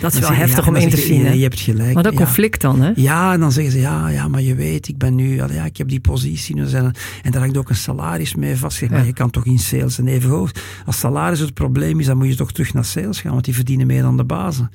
[0.00, 1.24] dat is wel je, heftig ja, om en in te je, zien.
[1.26, 1.32] hè?
[1.32, 1.94] Je hebt gelijk.
[1.94, 2.18] Maar dat ja.
[2.18, 2.90] conflict dan, hè?
[2.94, 5.76] Ja, en dan zeggen ze, ja, ja, maar je weet, ik ben nu, ja, ik
[5.76, 6.54] heb die positie.
[6.54, 8.76] nu zijn- En daar hangt ook een salaris mee vast.
[8.78, 8.96] Zeg, Ja.
[8.96, 10.50] Maar je kan toch in sales en even hoog.
[10.86, 13.54] Als salaris het probleem is, dan moet je toch terug naar sales gaan, want die
[13.54, 14.70] verdienen meer dan de bazen.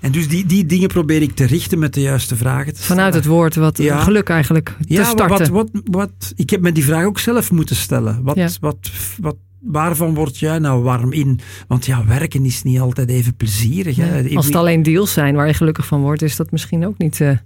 [0.00, 2.82] En dus die, die dingen probeer ik te richten met de juiste vragen te.
[2.82, 4.00] Vanuit het woord, wat Ja.
[4.00, 5.52] geluk eigenlijk te ja, starten.
[5.52, 8.22] Wat, wat, wat, ik heb me die vraag ook zelf moeten stellen.
[8.22, 8.48] Wat, Ja.
[8.60, 11.40] wat, wat, waarvan word jij nou warm in?
[11.68, 13.96] Want ja, werken is niet altijd even plezierig.
[13.96, 14.22] Hè?
[14.22, 16.98] Nee, Als het alleen deals zijn waar je gelukkig van wordt, is dat misschien ook
[16.98, 17.20] niet.
[17.20, 17.36] eh,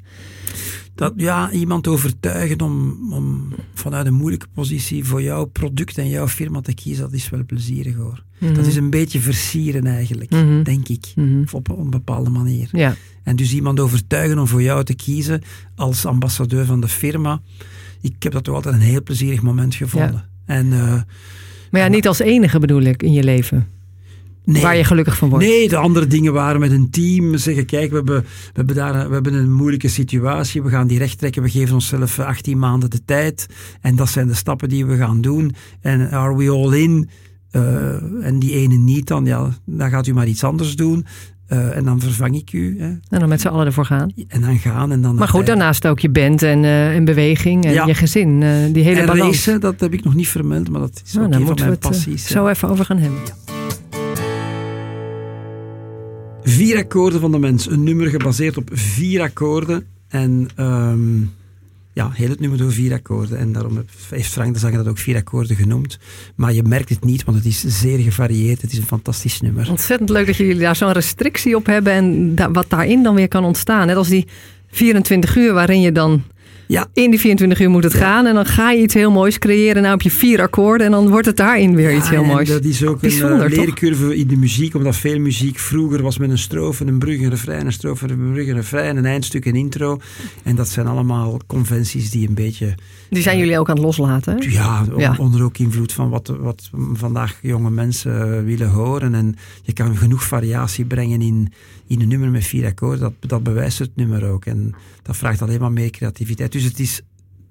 [0.94, 6.28] dat, ja, iemand overtuigen om, om vanuit een moeilijke positie voor jouw product en jouw
[6.28, 8.22] firma te kiezen, dat is wel plezierig hoor.
[8.54, 10.62] Dat is een beetje versieren eigenlijk, Mhm.
[10.62, 11.12] denk ik.
[11.14, 11.42] mhm.
[11.52, 12.68] Op een bepaalde manier.
[12.72, 12.94] Ja.
[13.22, 15.42] En dus iemand overtuigen om voor jou te kiezen
[15.76, 17.40] als ambassadeur van de firma.
[18.00, 20.28] Ik heb dat toch altijd een heel plezierig moment gevonden.
[20.44, 21.00] En eh,
[21.70, 23.66] Maar ja, niet als enige bedoel ik in je leven.
[24.44, 25.44] nee, Waar je gelukkig van wordt.
[25.44, 27.36] Nee, de andere dingen waren met een team.
[27.36, 30.62] Zeggen, kijk, we hebben, we hebben daar we hebben een moeilijke situatie.
[30.62, 31.42] We gaan die recht trekken.
[31.42, 33.46] We geven onszelf eh, 18 maanden de tijd.
[33.80, 35.54] En dat zijn de stappen die we gaan doen.
[35.80, 37.08] En are we all in?
[37.50, 41.06] Eh, en die ene niet, dan, ja, dan gaat u maar iets anders doen.
[41.48, 42.76] Eh, en dan vervang ik u.
[42.80, 42.86] Hè.
[42.86, 44.12] En dan met z'n allen ervoor gaan.
[44.28, 44.92] En dan gaan.
[44.92, 47.86] En dan Maar goed, daarnaast ook je band en, eh, en beweging en Ja.
[47.86, 48.42] je gezin.
[48.42, 49.36] eh, die hele En balans.
[49.46, 51.70] racen, dat heb ik nog niet vermeld, maar dat is Nou, ook een van mijn
[51.70, 52.26] het passies.
[52.26, 53.20] zo even over gaan hebben.
[56.42, 57.70] Vier akkoorden van de mens.
[57.70, 59.84] Een nummer gebaseerd op vier akkoorden.
[60.08, 61.20] En ehm,
[61.98, 63.38] ja, heel het nummer door vier akkoorden.
[63.38, 65.98] En daarom heeft Frank de Zanger dat ook vier akkoorden genoemd.
[66.34, 68.62] Maar je merkt het niet, want het is zeer gevarieerd.
[68.62, 69.70] Het is een fantastisch nummer.
[69.70, 73.44] Ontzettend leuk dat jullie daar zo'n restrictie op hebben en wat daarin dan weer kan
[73.44, 73.86] ontstaan.
[73.86, 74.26] Net als die
[74.70, 76.22] 24 uur waarin je dan
[76.68, 76.86] Ja.
[76.92, 77.98] in die 24 uur moet het Ja.
[77.98, 79.82] gaan en dan ga je iets heel moois creëren.
[79.82, 82.48] Nou heb je vier akkoorden en dan wordt het daarin weer iets heel en moois.
[82.48, 83.64] Dat is ook een Bijzonder, eh, toch?
[83.64, 87.30] leercurve in de muziek, omdat veel muziek vroeger was met een strofe, een brug, een
[87.30, 89.98] refrein, een strofe, een brug, een refrein, een eindstuk, een intro.
[90.42, 92.74] En dat zijn allemaal conventies die een beetje
[93.10, 94.36] Die zijn jullie ook aan het loslaten.
[94.38, 94.48] Hè?
[94.50, 95.14] Ja, on- Ja.
[95.18, 99.14] onder ook invloed van wat, wat vandaag jonge mensen eh, willen horen.
[99.14, 101.52] En je kan genoeg variatie brengen in,
[101.86, 103.00] in een nummer met vier akkoorden.
[103.00, 104.44] Dat, dat bewijst het nummer ook.
[104.44, 106.52] En dat vraagt alleen maar meer creativiteit.
[106.52, 107.00] Dus het is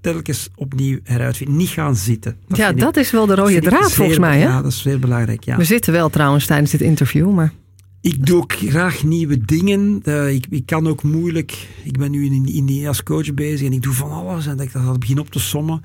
[0.01, 1.55] telkens opnieuw heruitvinden.
[1.57, 2.35] Niet gaan zitten.
[2.47, 4.37] ja, ik- dat is wel de rode draad volgens mij.
[4.39, 4.43] Hè?
[4.47, 5.43] Ja, dat is zeer belangrijk.
[5.43, 5.57] Ja.
[5.57, 7.53] We zitten wel trouwens tijdens dit interview, maar
[8.01, 9.99] Ik doe ook graag nieuwe dingen.
[10.03, 11.67] Eh, ik, ik kan ook moeilijk.
[11.83, 14.45] Ik ben nu in, in, als coach bezig en ik doe van alles.
[14.47, 15.83] En dat ik dat begin op te sommen.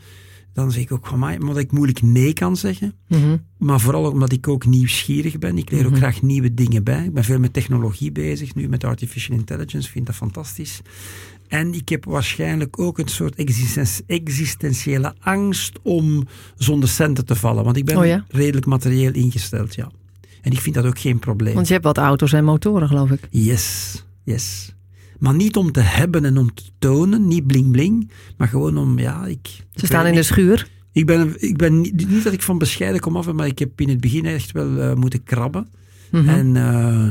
[0.52, 2.94] Dan zeg ik ook van mij, maar dat ik moeilijk nee kan zeggen.
[3.08, 3.36] mhm.
[3.58, 5.58] Maar vooral omdat ik ook nieuwsgierig ben.
[5.58, 6.00] Ik leer ook Mhm.
[6.00, 7.04] graag nieuwe dingen bij.
[7.04, 9.86] Ik ben veel met technologie bezig nu, met artificial intelligence.
[9.86, 10.80] Ik vind dat fantastisch.
[11.48, 17.64] En ik heb waarschijnlijk ook een soort existen- existentiële angst om zonder centen te vallen.
[17.64, 18.24] Want ik ben Oh ja?
[18.28, 19.90] redelijk materieel ingesteld, ja.
[20.42, 21.54] En ik vind dat ook geen probleem.
[21.54, 23.20] want je hebt wat auto's en motoren geloof ik.
[23.30, 24.74] Yes, yes.
[25.18, 28.98] Maar niet om te hebben en om te tonen, niet bling bling, maar gewoon om,
[28.98, 29.64] ja, ik...
[29.74, 30.68] Ze staan in de schuur.
[30.92, 33.80] Ik ben, ik ben niet, niet dat ik van bescheiden kom af, maar ik heb
[33.80, 35.68] in het begin echt wel eh, moeten krabben.
[36.10, 36.28] Mhm.
[36.28, 37.08] En eh,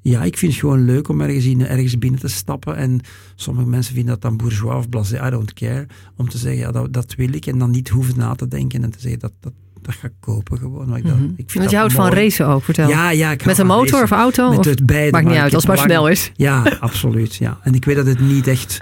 [0.00, 2.76] ja, ik vind het gewoon leuk om ergens, in, ergens binnen te stappen.
[2.76, 3.00] En
[3.34, 5.86] sommige mensen vinden dat dan bourgeois of blasé, I don't care.
[6.16, 7.46] Om te zeggen, ja, dat, dat wil ik.
[7.46, 10.12] En dan niet hoeven na te denken en te zeggen, dat, dat, dat ga ik
[10.20, 10.88] kopen gewoon.
[10.88, 11.24] Maar ik, dat, Mhm.
[11.24, 12.88] ik vind Want je houdt van racen ook, vertel.
[12.88, 13.30] Ja, ja.
[13.30, 14.02] Ik Met een motor racen.
[14.04, 14.50] of auto?
[14.56, 15.10] Met het beide.
[15.10, 16.32] Maakt niet uit, als het maar snel is.
[16.36, 17.34] Ja, absoluut.
[17.34, 17.58] Ja.
[17.62, 18.80] En ik weet dat het niet echt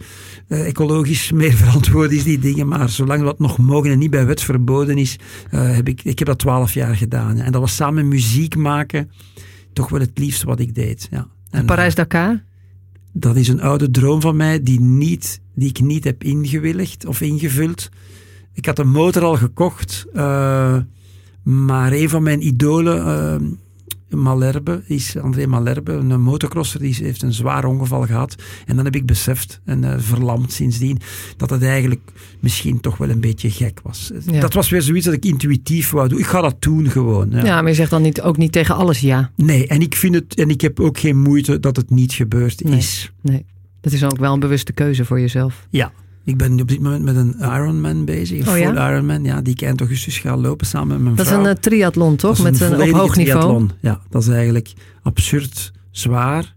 [0.49, 2.69] eh, ecologisch meer verantwoord is, die dingen.
[2.69, 5.19] Maar zolang dat nog mogen en niet bij wet verboden is,
[5.51, 7.37] eh, heb ik, ik heb dat twaalf jaar gedaan.
[7.37, 7.45] ja.
[7.45, 9.11] En dat was samen muziek maken
[9.73, 11.09] toch wel het liefste wat ik deed.
[11.11, 11.27] Ja.
[11.51, 12.43] En, Parijs-Dakar?
[13.13, 17.21] dat is een oude droom van mij die, niet, die ik niet heb ingewilligd of
[17.21, 17.89] ingevuld.
[18.55, 20.77] Ik had een motor al gekocht, eh,
[21.43, 23.49] maar een van mijn idolen, eh,
[24.19, 28.35] Malherbe, is André Malherbe, een motocrosser, die heeft een zwaar ongeval gehad.
[28.67, 30.99] En dan heb ik beseft, en eh, verlamd sindsdien,
[31.37, 34.11] dat het eigenlijk misschien toch wel een beetje gek was.
[34.27, 34.41] Ja.
[34.41, 36.19] Dat was weer zoiets dat ik intuïtief wou doen.
[36.19, 37.31] Ik ga dat doen gewoon.
[37.31, 37.45] Ja.
[37.45, 37.61] Ja.
[37.61, 39.31] maar je zegt dan niet, ook niet tegen alles ja.
[39.37, 42.65] Nee, en ik vind het, en ik heb ook geen moeite dat het niet gebeurd
[42.65, 42.79] Nee.
[42.79, 43.13] is.
[43.23, 43.45] Nee.
[43.81, 45.67] Dat is ook wel een bewuste keuze voor jezelf.
[45.71, 45.93] Ja.
[46.31, 48.47] Ik ben op dit moment met een Ironman bezig.
[48.47, 48.73] Een Oh ja?
[48.75, 51.45] full Ironman, ja, die ik eind augustus ga lopen samen met mijn Dat is vrouw.
[51.45, 52.33] een eh, triathlon, toch?
[52.37, 53.41] Is Met een, op hoog niveau.
[53.41, 53.71] triathlon.
[53.81, 56.55] Ja, dat is eigenlijk absurd zwaar.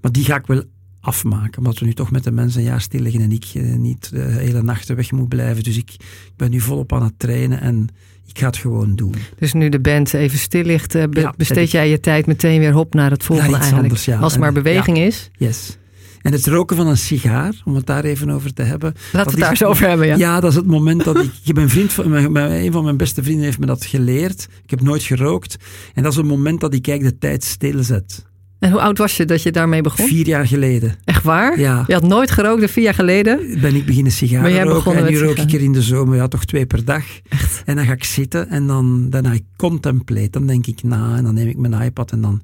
[0.00, 0.62] Maar die ga ik wel
[1.00, 1.58] afmaken.
[1.58, 4.10] Omdat we nu toch met de mensen een jaar stil liggen en ik eh, niet
[4.10, 5.62] de hele nachten weg moet blijven.
[5.62, 7.88] Dus ik, ik ben nu volop aan het trainen en
[8.26, 9.14] ik ga het gewoon doen.
[9.38, 12.58] Dus nu de band even stil ligt, eh, be- Ja, besteed jij je tijd meteen
[12.58, 13.82] weer hop naar het volgende eigenlijk.
[13.82, 14.18] anders, ja.
[14.18, 15.30] Als het maar beweging is.
[15.36, 15.78] Yes.
[16.22, 18.94] En het roken van een sigaar, om het daar even over te hebben.
[19.12, 20.16] Laten we het daar eens over hebben, ja.
[20.16, 21.30] Ja, dat is het moment dat ik.
[21.44, 24.48] Ik een vriend van mijn, een van mijn beste vrienden heeft me dat geleerd.
[24.64, 25.56] Ik heb nooit gerookt.
[25.94, 28.28] En dat is het moment dat ik eigenlijk de tijd stilzet.
[28.58, 30.06] En hoe oud was je dat je daarmee begon?
[30.06, 30.94] Vier jaar geleden.
[31.04, 31.60] Echt waar?
[31.60, 31.84] Ja.
[31.86, 33.60] Je had nooit gerookt, vier jaar geleden?
[33.60, 34.96] Ben ik beginnen sigaren Ben roken.
[34.96, 37.04] En nu rook ik er in de zomer ja, toch twee per dag.
[37.28, 37.62] Echt?
[37.64, 40.30] En dan ga ik zitten en dan daarna ik contemplate.
[40.30, 42.42] Dan denk ik na en dan neem ik mijn iPad en dan,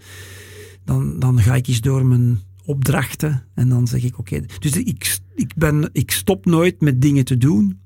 [0.85, 3.47] dan, dan ga ik eens door mijn opdrachten.
[3.55, 4.41] En dan zeg ik, oké.
[4.59, 7.81] Dus ik, ik, ben, ik stop nooit met dingen te doen.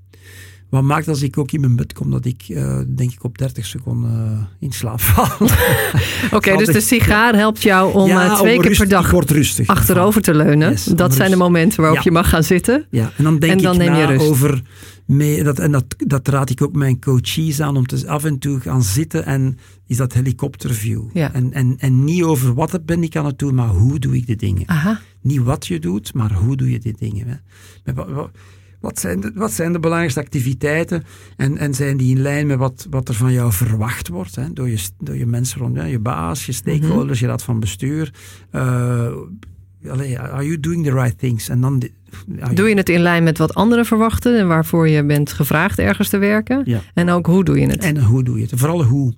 [0.71, 3.39] Wat maakt als ik ook in mijn bed kom dat ik, uh, denk ik, op
[3.39, 5.49] 30 seconden uh, in slaap val.
[6.39, 10.23] Oké, dus de sigaar helpt jou om ja, twee om keer per dag rustig achterover
[10.23, 10.71] te leunen.
[10.71, 12.05] Yes, dat zijn de momenten waarop ja.
[12.05, 12.87] je mag gaan zitten.
[12.91, 14.27] Ja, en dan denk en dan ik neem je na rust.
[14.27, 14.63] over...
[15.07, 18.39] Mee, dat, en dat, dat raad ik ook mijn coaches aan om te af en
[18.39, 21.03] toe gaan zitten en is dat helikopterview.
[21.13, 21.33] Ja.
[21.33, 24.27] En, en, en niet over wat ben ik aan het doen, maar hoe doe ik
[24.27, 24.69] de dingen.
[24.69, 25.01] Aha.
[25.21, 27.27] Niet wat je doet, maar hoe doe je die dingen.
[27.29, 27.35] Hè.
[27.85, 28.07] Met
[28.81, 31.05] wat, zijn de, wat zijn de belangrijkste activiteiten
[31.37, 34.53] en, en zijn die in lijn met wat, wat er van jou verwacht wordt hè,
[34.53, 38.15] door, je, door je mensen rond, je baas, je stakeholders, je raad van bestuur.
[38.53, 38.61] Uh,
[40.17, 41.49] are you doing the right things?
[41.49, 41.83] En dan
[42.55, 46.09] Doe je het in lijn met wat anderen verwachten en waarvoor je bent gevraagd ergens
[46.09, 46.63] te werken?
[46.65, 46.81] Ja.
[46.95, 47.83] En ook hoe doe je het?
[47.83, 48.53] En hoe doe je het?
[48.61, 49.15] Vooral hoe.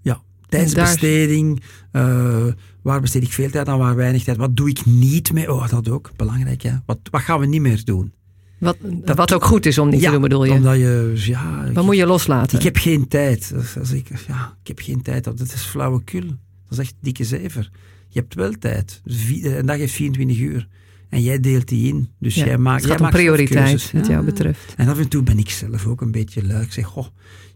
[0.00, 1.62] Ja, tijdsbesteding.
[1.92, 2.46] Uh,
[2.82, 4.36] waar besteed ik veel tijd aan, waar weinig tijd?
[4.36, 5.52] Wat doe ik niet mee?
[5.52, 6.10] Oh, dat ook.
[6.16, 6.72] Belangrijk, hè?
[6.86, 8.12] Wat, wat gaan we niet meer doen?
[8.58, 10.52] Wat, dat, wat ook goed is om niet ja, te doen, bedoel je?
[10.52, 12.58] Omdat je ja, wat moet je loslaten?
[12.58, 13.52] Ik heb geen tijd.
[13.78, 15.24] Als ik, ja, ik heb geen tijd.
[15.24, 16.26] Dat is flauwekul.
[16.68, 17.70] Dat is echt dikke zever.
[18.08, 19.02] Je hebt wel tijd.
[19.42, 20.68] Een dag heeft 24 uur.
[21.08, 22.08] En jij deelt die in.
[22.18, 23.92] Dus ja, jij maakt, het gaat jij prioriteit, keuzes.
[23.92, 24.74] wat jou betreft.
[24.76, 26.62] En af en toe ben ik zelf ook een beetje lui.
[26.62, 27.06] Ik zeg, goh,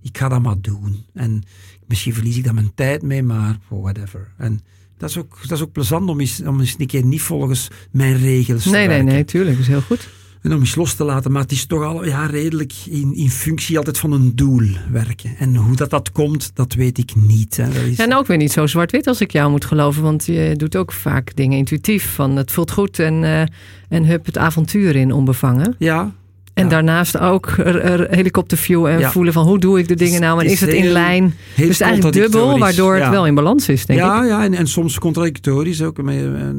[0.03, 1.05] ik ga dat maar doen.
[1.15, 1.43] En
[1.87, 4.33] misschien verlies ik dan mijn tijd mee, maar whatever.
[4.37, 4.61] En
[4.99, 7.69] dat is ook, dat is ook plezant om eens, om eens een keer niet volgens
[7.91, 9.07] mijn regels nee, te Nee, werken.
[9.07, 9.57] nee, tuurlijk.
[9.57, 10.09] Dat is heel goed.
[10.43, 13.31] En om eens los te laten, maar het is toch al ja, redelijk in, in
[13.31, 15.31] functie altijd van een doel werken.
[15.39, 17.57] En hoe dat, dat komt, dat weet ik niet.
[17.57, 17.65] Hè.
[17.65, 17.99] Dat is...
[17.99, 20.93] En ook weer niet zo zwart-wit als ik jou moet geloven, want je doet ook
[20.93, 22.15] vaak dingen intuïtief.
[22.15, 23.41] Van het voelt goed en, uh,
[23.89, 25.75] en hup het avontuur in onbevangen.
[25.79, 26.15] Ja.
[26.55, 26.71] En ja.
[26.71, 29.11] daarnaast ook er, er helikopterview en ja.
[29.11, 31.35] voelen van hoe doe ik de dingen nou en is, is het in heel, lijn.
[31.55, 34.29] Heel dus eigenlijk dubbel, waardoor het wel in balans is, denk ja, ik.
[34.29, 35.99] Ja, en, en soms contradictorisch ook.
[35.99, 36.09] En,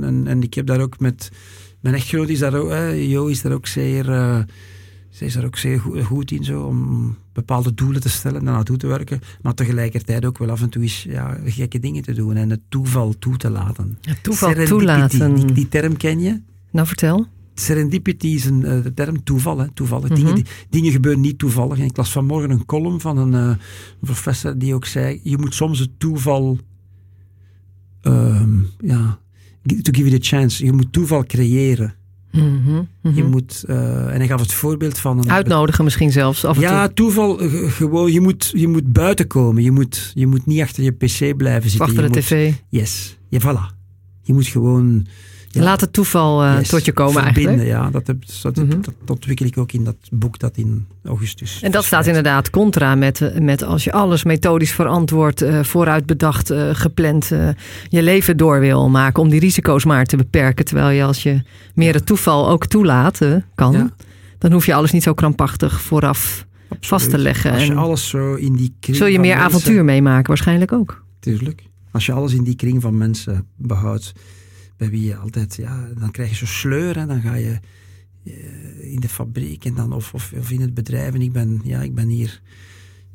[0.04, 1.32] en, en ik heb daar ook met
[1.82, 4.39] mijn echtgenoot is daar ook, eh, Jo is daar ook zeer, uh,
[5.10, 8.44] zij is daar ook zeer goed, goed, in, zo, om bepaalde doelen te stellen en
[8.44, 9.20] naartoe te werken.
[9.41, 12.62] Maar tegelijkertijd ook wel af en toe is, ja, gekke dingen te doen en het
[12.70, 13.98] toeval toe te laten.
[14.02, 15.36] Ja, toeval toelaten.
[15.36, 16.41] Die, die, term ken je?
[16.72, 17.28] Nou, vertel.
[17.54, 19.58] Serendipity is een uh, term toeval.
[19.58, 20.10] Hè, toevallig.
[20.10, 20.26] Mm -hmm.
[20.26, 21.78] dingen, die, dingen gebeuren niet toevallig.
[21.78, 23.58] En ik las vanmorgen een column van een, uh, een
[24.00, 26.58] professor die ook zei: je moet soms het toeval.
[28.02, 29.20] Um, ja,
[29.82, 30.65] to give it a chance.
[30.65, 31.93] Je moet toeval creëren.
[32.32, 33.15] Mm -hmm, mm -hmm.
[33.15, 35.32] Je moet, uh, en hij gaf het voorbeeld van een.
[35.32, 36.45] Uitnodigen misschien zelfs.
[36.45, 36.93] Af en ja, toe.
[36.93, 37.43] toeval.
[37.43, 39.63] Uh, gewoon, je moet, je moet buiten komen.
[39.63, 41.88] Je moet, je moet niet achter je pc blijven zitten.
[41.88, 42.54] Achter de moet, tv.
[42.69, 43.17] Yes.
[43.30, 43.76] Ja, voilà.
[44.21, 45.08] Je moet gewoon.
[45.53, 47.83] Ja, Laat het toeval uh, yes, tot je komen verbinden, eigenlijk.
[47.83, 48.81] Ja, dat, heb, dat, mm -hmm.
[48.81, 51.61] dat, dat, ontwikkel ik ook in dat boek dat in augustus.
[51.61, 56.51] En dat staat inderdaad contra met, met als je alles methodisch verantwoord, uh, vooruit bedacht,
[56.51, 57.27] uh, gepland
[57.89, 60.65] je leven door wil maken om die risico's maar te beperken.
[60.65, 61.43] Terwijl je als je
[61.75, 63.89] meer het toeval ook toelaten kan, ja.
[64.37, 66.85] dan hoef je alles niet zo krampachtig vooraf Absoluut.
[66.85, 67.51] vast te leggen.
[67.51, 70.71] Als je en alles zo in die kring zul je meer mensen, avontuur meemaken waarschijnlijk
[70.71, 71.03] ook.
[71.19, 71.63] Tuurlijk.
[71.91, 74.13] Als je alles in die kring van mensen behoudt
[74.82, 77.60] bij wie je altijd, ja, dan krijg je zo sleur en dan ga je
[78.24, 78.34] uh,
[78.94, 81.13] in de fabriek en dan of, of, of, in het bedrijf.
[81.13, 82.41] En ik ben, ja, ik ben hier,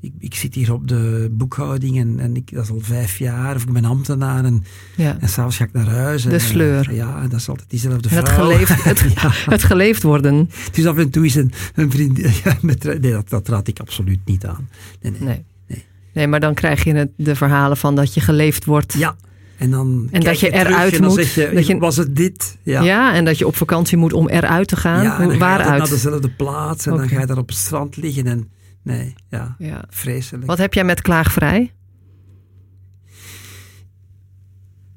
[0.01, 3.55] ik, ik zit hier op de boekhouding en, en ik, dat is al vijf jaar,
[3.57, 4.65] of ik ben ambtenaar en,
[4.97, 5.17] ja.
[5.21, 6.25] en s'avonds ga ik naar huis.
[6.25, 6.89] En, de sleur.
[6.91, 8.51] Uh, ja, en dat is altijd diezelfde het vrouw.
[8.51, 9.31] Geleefd, het, ja.
[9.33, 10.51] het geleefd worden.
[10.73, 13.81] Dus af en toe is een, een vriend, ja, met, nee, dat, dat raad ik
[13.81, 14.69] absoluut niet aan.
[15.01, 15.21] Nee, nee.
[15.21, 15.45] nee.
[15.67, 15.85] nee.
[16.13, 18.93] nee maar dan krijg je het, de verhalen van dat je geleefd wordt.
[18.93, 19.17] Ja,
[19.59, 21.33] en, dan en dat je eruit moet.
[21.33, 22.59] Je, dat je, was het dit?
[22.63, 22.83] Ja.
[22.83, 25.03] ja, en dat je op vakantie moet om eruit te gaan.
[25.03, 25.67] Ja, en dan Waaruit?
[25.67, 27.07] ga je naar dezelfde plaats en okay.
[27.07, 28.27] dan ga je daar op het strand liggen.
[28.27, 28.51] En
[28.83, 29.85] nee, ja, ja.
[29.91, 30.47] vreselijk.
[30.47, 31.73] Wat heb jij met klaagvrij?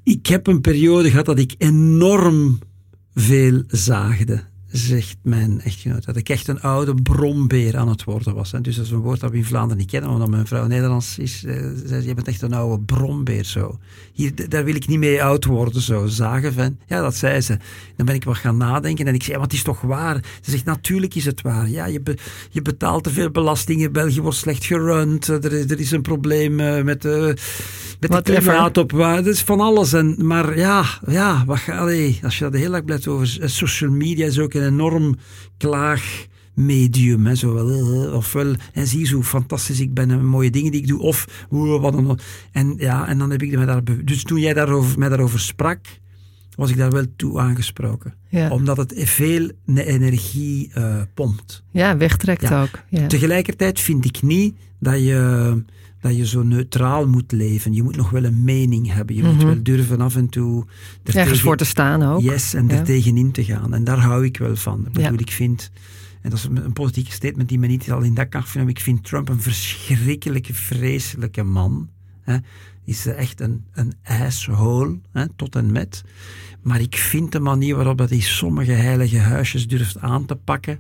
[0.04, 2.60] Ik heb een periode gehad dat ik enorm
[3.14, 8.54] veel zaagde zegt mijn echtgenoot, dat ik echt een oude brombeer aan het worden was.
[8.54, 10.68] En dus dat is een woord dat we in Vlaanderen niet kennen, omdat mijn vrouw
[10.68, 11.40] Nederlands is.
[11.40, 13.80] Zei ze, je bent echt een oude brombeer zo.
[14.14, 16.78] Hier, daar wil ik niet mee oud worden zo, zagen van.
[16.88, 17.58] Ja, dat zei ze.
[17.96, 20.24] Dan ben ik wat gaan nadenken en ik zei, ja, wat is toch waar?
[20.42, 21.70] Ze zegt, natuurlijk is het waar.
[21.70, 22.18] Ja, je, be,
[22.50, 26.82] je betaalt te veel belastingen, België wordt slecht gerund, er, er is een probleem uh,
[26.82, 27.38] met de...
[28.00, 29.94] Met de klimaat op, dat is van alles.
[29.94, 33.92] En, maar ja, ja wat, allee, als je dat de hele dag blijft over social
[33.92, 35.16] media, is ook een enorm
[35.58, 37.26] klaagmedium.
[37.26, 37.54] Hè, zo,
[38.14, 41.48] ofwel, en zie je hoe fantastisch ik ben en mooie dingen die ik doe, of
[41.50, 42.20] wat dan
[42.52, 43.82] En ja, en dan heb ik me daar.
[44.04, 45.86] Dus toen jij daarover, mij daarover sprak,
[46.56, 48.14] was ik daar wel toe aangesproken.
[48.30, 48.50] Ja.
[48.50, 51.64] Omdat het veel energie uh, pompt.
[51.72, 52.62] Ja, wegtrekt ja.
[52.62, 52.80] ook.
[52.90, 53.08] Ja.
[53.08, 55.64] Tegelijkertijd vind ik niet dat je
[56.02, 57.74] dat je zo neutraal moet leven.
[57.74, 59.16] Je moet nog wel een mening hebben.
[59.16, 59.46] Je moet Mhm.
[59.46, 60.62] wel durven af en toe...
[60.66, 60.68] er
[61.04, 62.22] Ergens tegen- voor te staan ook.
[62.22, 62.74] Yes, en Ja.
[62.78, 63.74] er tegenin te gaan.
[63.74, 64.80] En daar hou ik wel van.
[64.80, 65.18] Ik bedoel, Ja.
[65.18, 65.72] ik vind...
[66.22, 68.70] En dat is een politieke statement die me niet al in dat kan vinden.
[68.70, 71.90] Ik vind Trump een verschrikkelijke, vreselijke man.
[72.22, 72.38] Hè.
[72.86, 76.04] Is echt een, een asshole, hè, tot en met.
[76.62, 80.80] Maar ik vind de manier waarop dat hij sommige heilige huisjes durft aan te pakken.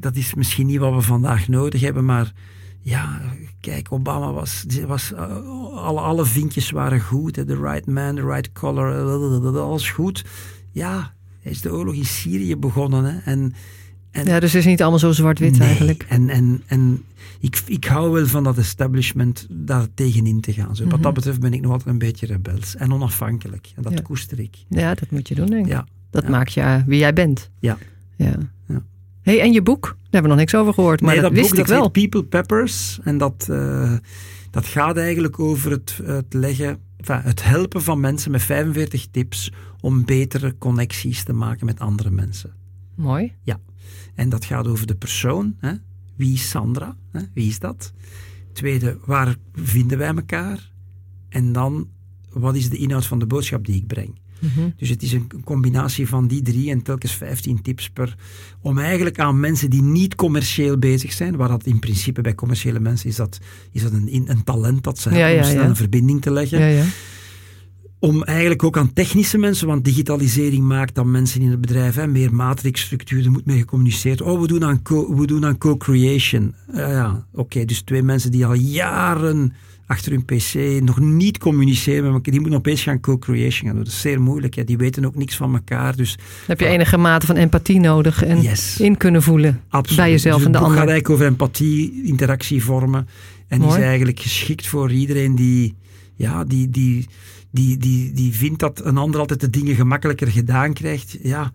[0.00, 2.32] Dat is misschien niet wat we vandaag nodig hebben, maar
[2.88, 3.20] ja,
[3.60, 5.20] kijk, Obama was, was eh,
[5.74, 7.36] alle, alle vinkjes waren goed.
[7.36, 8.96] hè, The right man, the right color,
[9.54, 10.24] eh, alles goed.
[10.72, 13.04] Ja, hij is de oorlog in Syrië begonnen.
[13.04, 13.54] Hè, en,
[14.10, 16.02] en, Ja, dus het is niet allemaal zo zwart-wit Nee, eigenlijk.
[16.08, 17.02] En, en, en
[17.40, 20.76] ik, ik hou wel van dat establishment daar tegenin te gaan.
[20.76, 20.82] Zo.
[20.84, 21.02] Wat Mhm.
[21.02, 23.72] dat betreft ben ik nog altijd een beetje rebels en onafhankelijk.
[23.76, 24.00] En dat Ja.
[24.00, 24.56] koester ik.
[24.68, 25.72] Ja, dat moet je doen, denk ik.
[25.72, 25.86] Ja.
[26.10, 26.28] Dat Ja.
[26.30, 27.50] maakt je eh, wie jij bent.
[27.60, 27.78] Ja.
[28.16, 28.34] ja.
[28.68, 28.82] Ja.
[29.28, 29.82] Hey, en je boek?
[29.82, 31.76] Daar hebben we nog niks over gehoord, maar nee, dat, dat wist boek ik dat
[31.76, 31.82] wel.
[31.82, 32.98] heet People Peppers.
[33.02, 33.92] En dat, eh,
[34.50, 39.52] dat gaat eigenlijk over het, het leggen, enfin, het helpen van mensen met 45 tips
[39.80, 42.52] om betere connecties te maken met andere mensen.
[42.94, 43.32] Mooi.
[44.18, 45.54] En dat gaat over de persoon.
[45.58, 45.72] Hè?
[46.16, 46.96] Wie is Sandra?
[47.12, 47.20] Hè?
[47.34, 47.92] Wie is dat?
[48.52, 50.70] Tweede, waar vinden wij elkaar?
[51.28, 51.88] En dan,
[52.30, 54.20] wat is de inhoud van de boodschap die ik breng?
[54.38, 54.68] Mhm.
[54.76, 58.16] Dus het is een combinatie van die drie en telkens 15 tips per.
[58.62, 62.80] Om eigenlijk aan mensen die niet commercieel bezig zijn, waar dat in principe bij commerciële
[62.80, 63.38] mensen is dat,
[63.72, 65.68] is dat een, een talent dat ze Ja, hebben om snel ja.
[65.68, 66.58] een verbinding te leggen.
[66.60, 66.84] Ja, ja.
[68.00, 72.06] Om eigenlijk ook aan technische mensen, want digitalisering maakt dat mensen in het bedrijf hè,
[72.06, 76.54] meer matrixstructuur, er moet mee gecommuniceerd Oh, we doen aan co- we doen aan co-creation.
[76.72, 79.52] Ja, oké, dus twee mensen die al jaren
[79.88, 83.84] achter hun pc nog niet communiceren met elkaar, die moeten opeens gaan co-creation gaan doen.
[83.84, 85.96] Dat is zeer moeilijk, die weten ook niks van elkaar.
[85.96, 89.60] Dus Dan heb je enige mate van empathie nodig en yes, in kunnen voelen.
[89.68, 90.00] absoluut.
[90.00, 90.78] bij jezelf dus en het de ander.
[90.78, 93.08] gaat eigenlijk over empathie, interactie vormen.
[93.48, 93.78] En Mooi.
[93.78, 95.74] is eigenlijk geschikt voor iedereen die,
[96.14, 97.06] ja, die, die,
[97.50, 101.18] die, die, die vindt dat een ander altijd de dingen gemakkelijker gedaan krijgt.
[101.22, 101.52] Ja,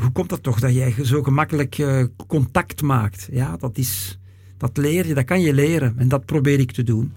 [0.00, 3.28] hoe komt dat toch dat jij zo gemakkelijk eh, contact maakt?
[3.30, 4.18] Ja, dat is...
[4.56, 5.94] Dat leer je, dat kan je leren.
[5.96, 7.12] En dat probeer ik te doen.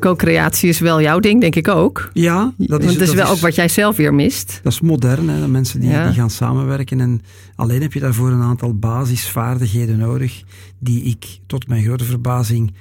[0.00, 2.10] Co-creatie is wel jouw ding, denk ik ook.
[2.12, 4.60] Ja, dat Want is, dat is wel ook wat jij zelf weer mist.
[4.62, 5.40] Dat is modern, hè?
[5.40, 6.06] de mensen die, Ja.
[6.06, 7.00] die gaan samenwerken.
[7.00, 7.20] En
[7.54, 10.42] alleen heb je daarvoor een aantal basisvaardigheden nodig,
[10.78, 12.72] die ik tot mijn grote verbazing,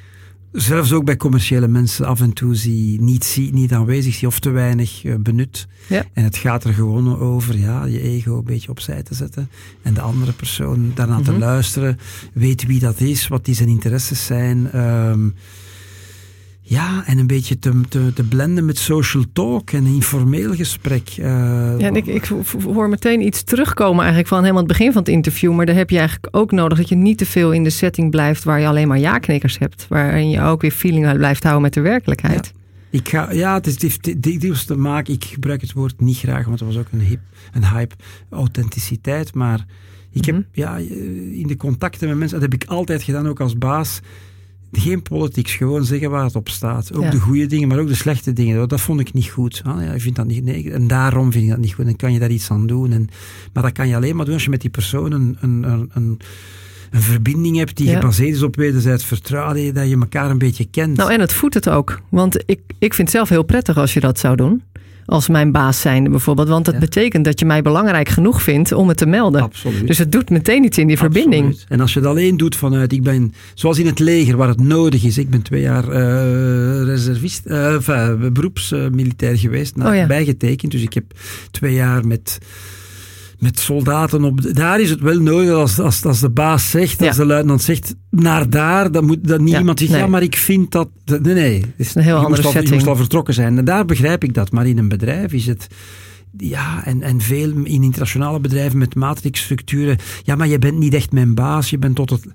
[0.52, 4.40] zelfs ook bij commerciële mensen, af en toe zie, niet, zie, niet aanwezig zie of
[4.40, 5.68] te weinig eh, benut.
[5.88, 6.04] Ja.
[6.14, 9.50] En het gaat er gewoon over ja, je ego een beetje opzij te zetten
[9.82, 11.40] en de andere persoon daarna te Mhm.
[11.40, 11.98] luisteren,
[12.34, 14.72] weet wie dat is, wat die zijn interesses zijn.
[14.72, 15.30] ehm,
[16.70, 21.08] ja, en een beetje te, te, te blenden met social talk en informeel gesprek.
[21.10, 21.26] eh,
[21.78, 22.26] Ja, en ik, ik
[22.64, 25.54] hoor meteen iets terugkomen eigenlijk van helemaal het begin van het interview.
[25.54, 28.12] Maar daar heb je eigenlijk ook nodig dat je niet te veel in de setting
[28.12, 29.86] blijft waar je alleen maar ja-knikkers hebt.
[29.90, 32.54] Waarin je ook weer feeling blijft houden met de werkelijkheid.
[32.90, 35.14] Ik ga, ja, het is heeft deels te maken.
[35.14, 37.20] Ik gebruik het woord niet graag, want het was ook een, hip,
[37.54, 37.96] een hype,
[38.30, 39.34] authenticiteit.
[39.34, 39.66] Maar
[40.12, 40.44] ik heb Mhm.
[40.52, 40.78] ja,
[41.32, 44.00] in de contacten met mensen, dat heb ik altijd gedaan, ook als baas.
[44.72, 46.94] Geen politics, gewoon zeggen waar het op staat.
[46.94, 47.10] Ook Ja.
[47.10, 48.68] de goede dingen, maar ook de slechte dingen.
[48.68, 49.62] Dat, vond ik niet goed.
[49.66, 51.86] Ah, ja, ik vind dat niet, nee, en daarom vind ik dat niet goed.
[51.86, 52.92] En kan je daar iets aan doen.
[52.92, 53.10] En,
[53.54, 55.90] maar dat kan je alleen maar doen als je met die persoon een, een, een,
[55.94, 56.20] een,
[56.92, 58.00] een verbinding hebt die Ja.
[58.00, 60.98] gebaseerd is op wederzijds vertrouwen, dat je elkaar een beetje kent.
[60.98, 62.02] Nou, en het voedt het ook.
[62.10, 64.62] Want ik, ik vind het zelf heel prettig als je dat zou doen.
[65.10, 66.48] Als mijn baas zijnde bijvoorbeeld.
[66.48, 66.80] Want dat Ja.
[66.80, 69.42] betekent dat je mij belangrijk genoeg vindt om het te melden.
[69.42, 69.88] Absoluut.
[69.88, 71.46] Dus het doet meteen iets in die verbinding.
[71.46, 71.66] Absoluut.
[71.70, 74.62] En als je het alleen doet vanuit, ik ben, zoals in het leger, waar het
[74.62, 75.18] nodig is.
[75.18, 80.06] Ik ben twee jaar eh, reservist, eh, enfin, beroepsmilitair geweest, nou, Oh ja.
[80.08, 80.72] bijgetekend.
[80.72, 81.04] Dus ik heb
[81.52, 82.38] twee jaar met,
[83.40, 84.42] met soldaten op.
[84.42, 87.22] de- daar is het wel nodig als, als, als de baas zegt, als Ja.
[87.22, 90.00] de luitenant zegt, naar daar, dan moet dat niet Ja, iemand zegt, nee.
[90.02, 90.90] ja, maar ik vind dat.
[91.06, 91.60] Nee, nee.
[91.60, 92.76] Het is een heel andere moest al, Je setting.
[92.76, 93.58] moest al vertrokken zijn.
[93.58, 94.52] En daar begrijp ik dat.
[94.52, 95.68] Maar in een bedrijf is het.
[96.38, 99.98] Ja, en, en veel in internationale bedrijven met matrixstructuren.
[100.24, 101.70] Ja, maar je bent niet echt mijn baas.
[101.70, 102.26] Je bent tot het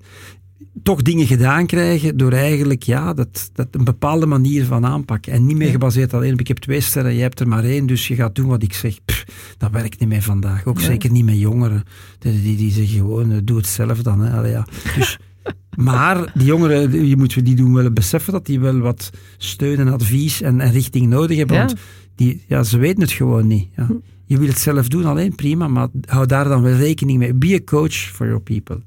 [0.83, 5.33] toch dingen gedaan krijgen door eigenlijk ja, dat, dat een bepaalde manier van aanpakken.
[5.33, 7.87] En niet meer gebaseerd alleen op ik heb twee sterren, jij hebt er maar één,
[7.87, 9.05] dus je gaat doen wat ik zeg.
[9.05, 9.25] Pff,
[9.59, 10.65] dat werkt niet meer vandaag.
[10.65, 11.85] Ook zeker niet met jongeren.
[12.19, 14.21] Die, die, die zeggen gewoon, eh, doe het zelf dan.
[14.21, 14.37] Hè.
[14.37, 14.67] Allee, ja.
[14.97, 15.19] Dus,
[15.77, 19.89] maar die jongeren, je moet die doen wel beseffen dat die wel wat steun en
[19.89, 21.57] advies en, en richting nodig hebben.
[21.57, 21.67] Ja.
[21.67, 21.79] Want
[22.15, 23.69] die, ja, ze weten het gewoon niet.
[23.77, 23.87] Ja.
[23.87, 23.93] Hm.
[24.25, 27.35] Je wil het zelf doen, alleen prima, maar hou daar dan wel rekening mee.
[27.35, 28.81] Be a coach for your people.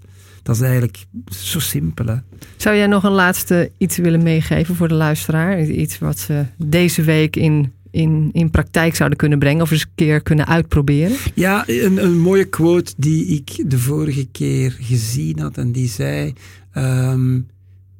[0.45, 2.05] Dat is eigenlijk zo simpel.
[2.05, 2.15] Hè?
[2.55, 5.61] Zou jij nog een laatste iets willen meegeven voor de luisteraar?
[5.61, 9.95] Iets wat ze deze week in in, in praktijk zouden kunnen brengen of eens een
[9.95, 11.17] keer kunnen uitproberen?
[11.33, 16.33] Ja, een, een mooie quote die ik de vorige keer gezien had en die zei:
[16.71, 17.39] ehm,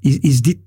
[0.01, 0.57] is, is dit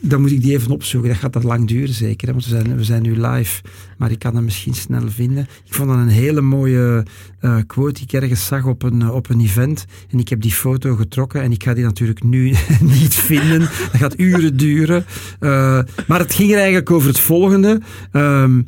[0.00, 1.10] dan moet ik die even opzoeken.
[1.10, 2.32] Dat gaat dat lang duren zeker, hè?
[2.32, 3.62] want we zijn, we zijn nu live.
[3.98, 5.46] Maar ik kan hem misschien snel vinden.
[5.64, 7.06] Ik vond dat een hele mooie
[7.40, 9.84] uh, quote die ik ergens zag op een, uh, op een event.
[10.10, 12.54] En ik heb die foto getrokken en ik ga die natuurlijk nu
[13.00, 13.60] niet vinden.
[13.60, 15.04] Dat gaat uren duren.
[15.40, 17.80] Uh, maar het ging er eigenlijk over het volgende.
[18.12, 18.66] Um,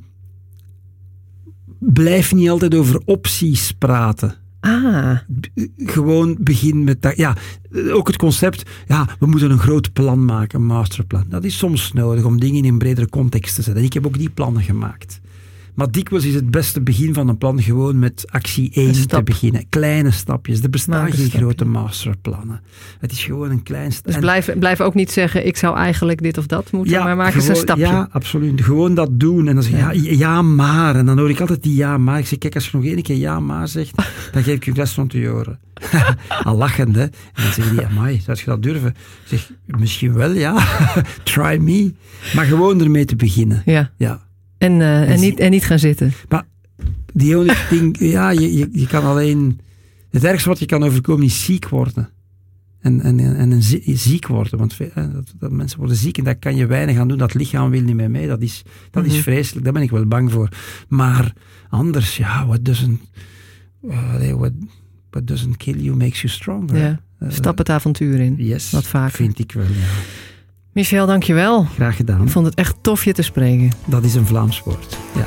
[1.78, 4.39] blijf niet altijd over opties praten.
[4.61, 5.18] Ah.
[5.76, 7.16] Gewoon begin met dat.
[7.16, 7.36] Ja,
[7.90, 8.70] ook het concept.
[8.86, 11.24] Ja, we moeten een groot plan maken, een masterplan.
[11.28, 13.84] Dat is soms nodig om dingen in een bredere context te zetten.
[13.84, 15.20] Ik heb ook die plannen gemaakt.
[15.74, 19.68] Maar dikwijls is het beste begin van een plan gewoon met actie 1 te beginnen.
[19.68, 20.62] Kleine stapjes.
[20.62, 22.60] Er bestaan geen grote masterplannen.
[22.98, 24.12] Het is gewoon een klein stapje.
[24.12, 27.16] Dus blijf, blijf ook niet zeggen, ik zou eigenlijk dit of dat moeten, ja, maar
[27.16, 27.86] maak eens een stapje.
[27.86, 28.62] Ja, absoluut.
[28.62, 29.48] Gewoon dat doen.
[29.48, 29.90] En dan zeg je, ja.
[29.90, 30.96] ja, ja, maar.
[30.96, 32.18] En dan hoor ik altijd die ja, maar.
[32.18, 33.94] Ik zeg, kijk, als je nog één keer ja, maar zegt,
[34.32, 35.58] dan geef ik je les rond de oren.
[36.44, 37.02] Al lachend, hè.
[37.02, 38.88] En dan zeg je, amai, zou je dat durven?
[38.88, 40.66] Ik zeg, misschien wel, ja.
[41.22, 41.94] Try me.
[42.34, 43.62] Maar gewoon ermee te beginnen.
[43.64, 43.90] Ja.
[43.96, 44.20] ja.
[44.61, 46.12] En, uh, en, niet, en niet gaan zitten.
[46.28, 46.46] Maar
[47.12, 49.61] die only thing, ja, je, je, je kan alleen.
[50.11, 52.08] Het ergste wat je kan overkomen is ziek worden.
[52.80, 53.62] En, en, en een
[53.98, 54.58] ziek worden.
[54.58, 57.18] Want dat, dat, mensen worden ziek en daar kan je weinig aan doen.
[57.18, 58.26] Dat lichaam wil niet meer mee.
[58.26, 59.64] Dat is, dat is vreselijk.
[59.64, 60.48] Daar ben ik wel bang voor.
[60.88, 61.32] Maar
[61.68, 63.00] anders, ja, what doesn't,
[63.84, 64.52] uh, what,
[65.11, 66.76] what doesn't kill you makes you stronger.
[66.76, 68.34] Ja, stap het avontuur in.
[68.38, 69.16] Yes, wat vaker.
[69.16, 70.28] vind ik wel, ja.
[70.72, 71.64] Michel, dankjewel.
[71.74, 72.22] Graag gedaan.
[72.22, 73.70] Ik vond het echt tof je te spreken.
[73.84, 75.26] Dat is een Vlaams woord, ja.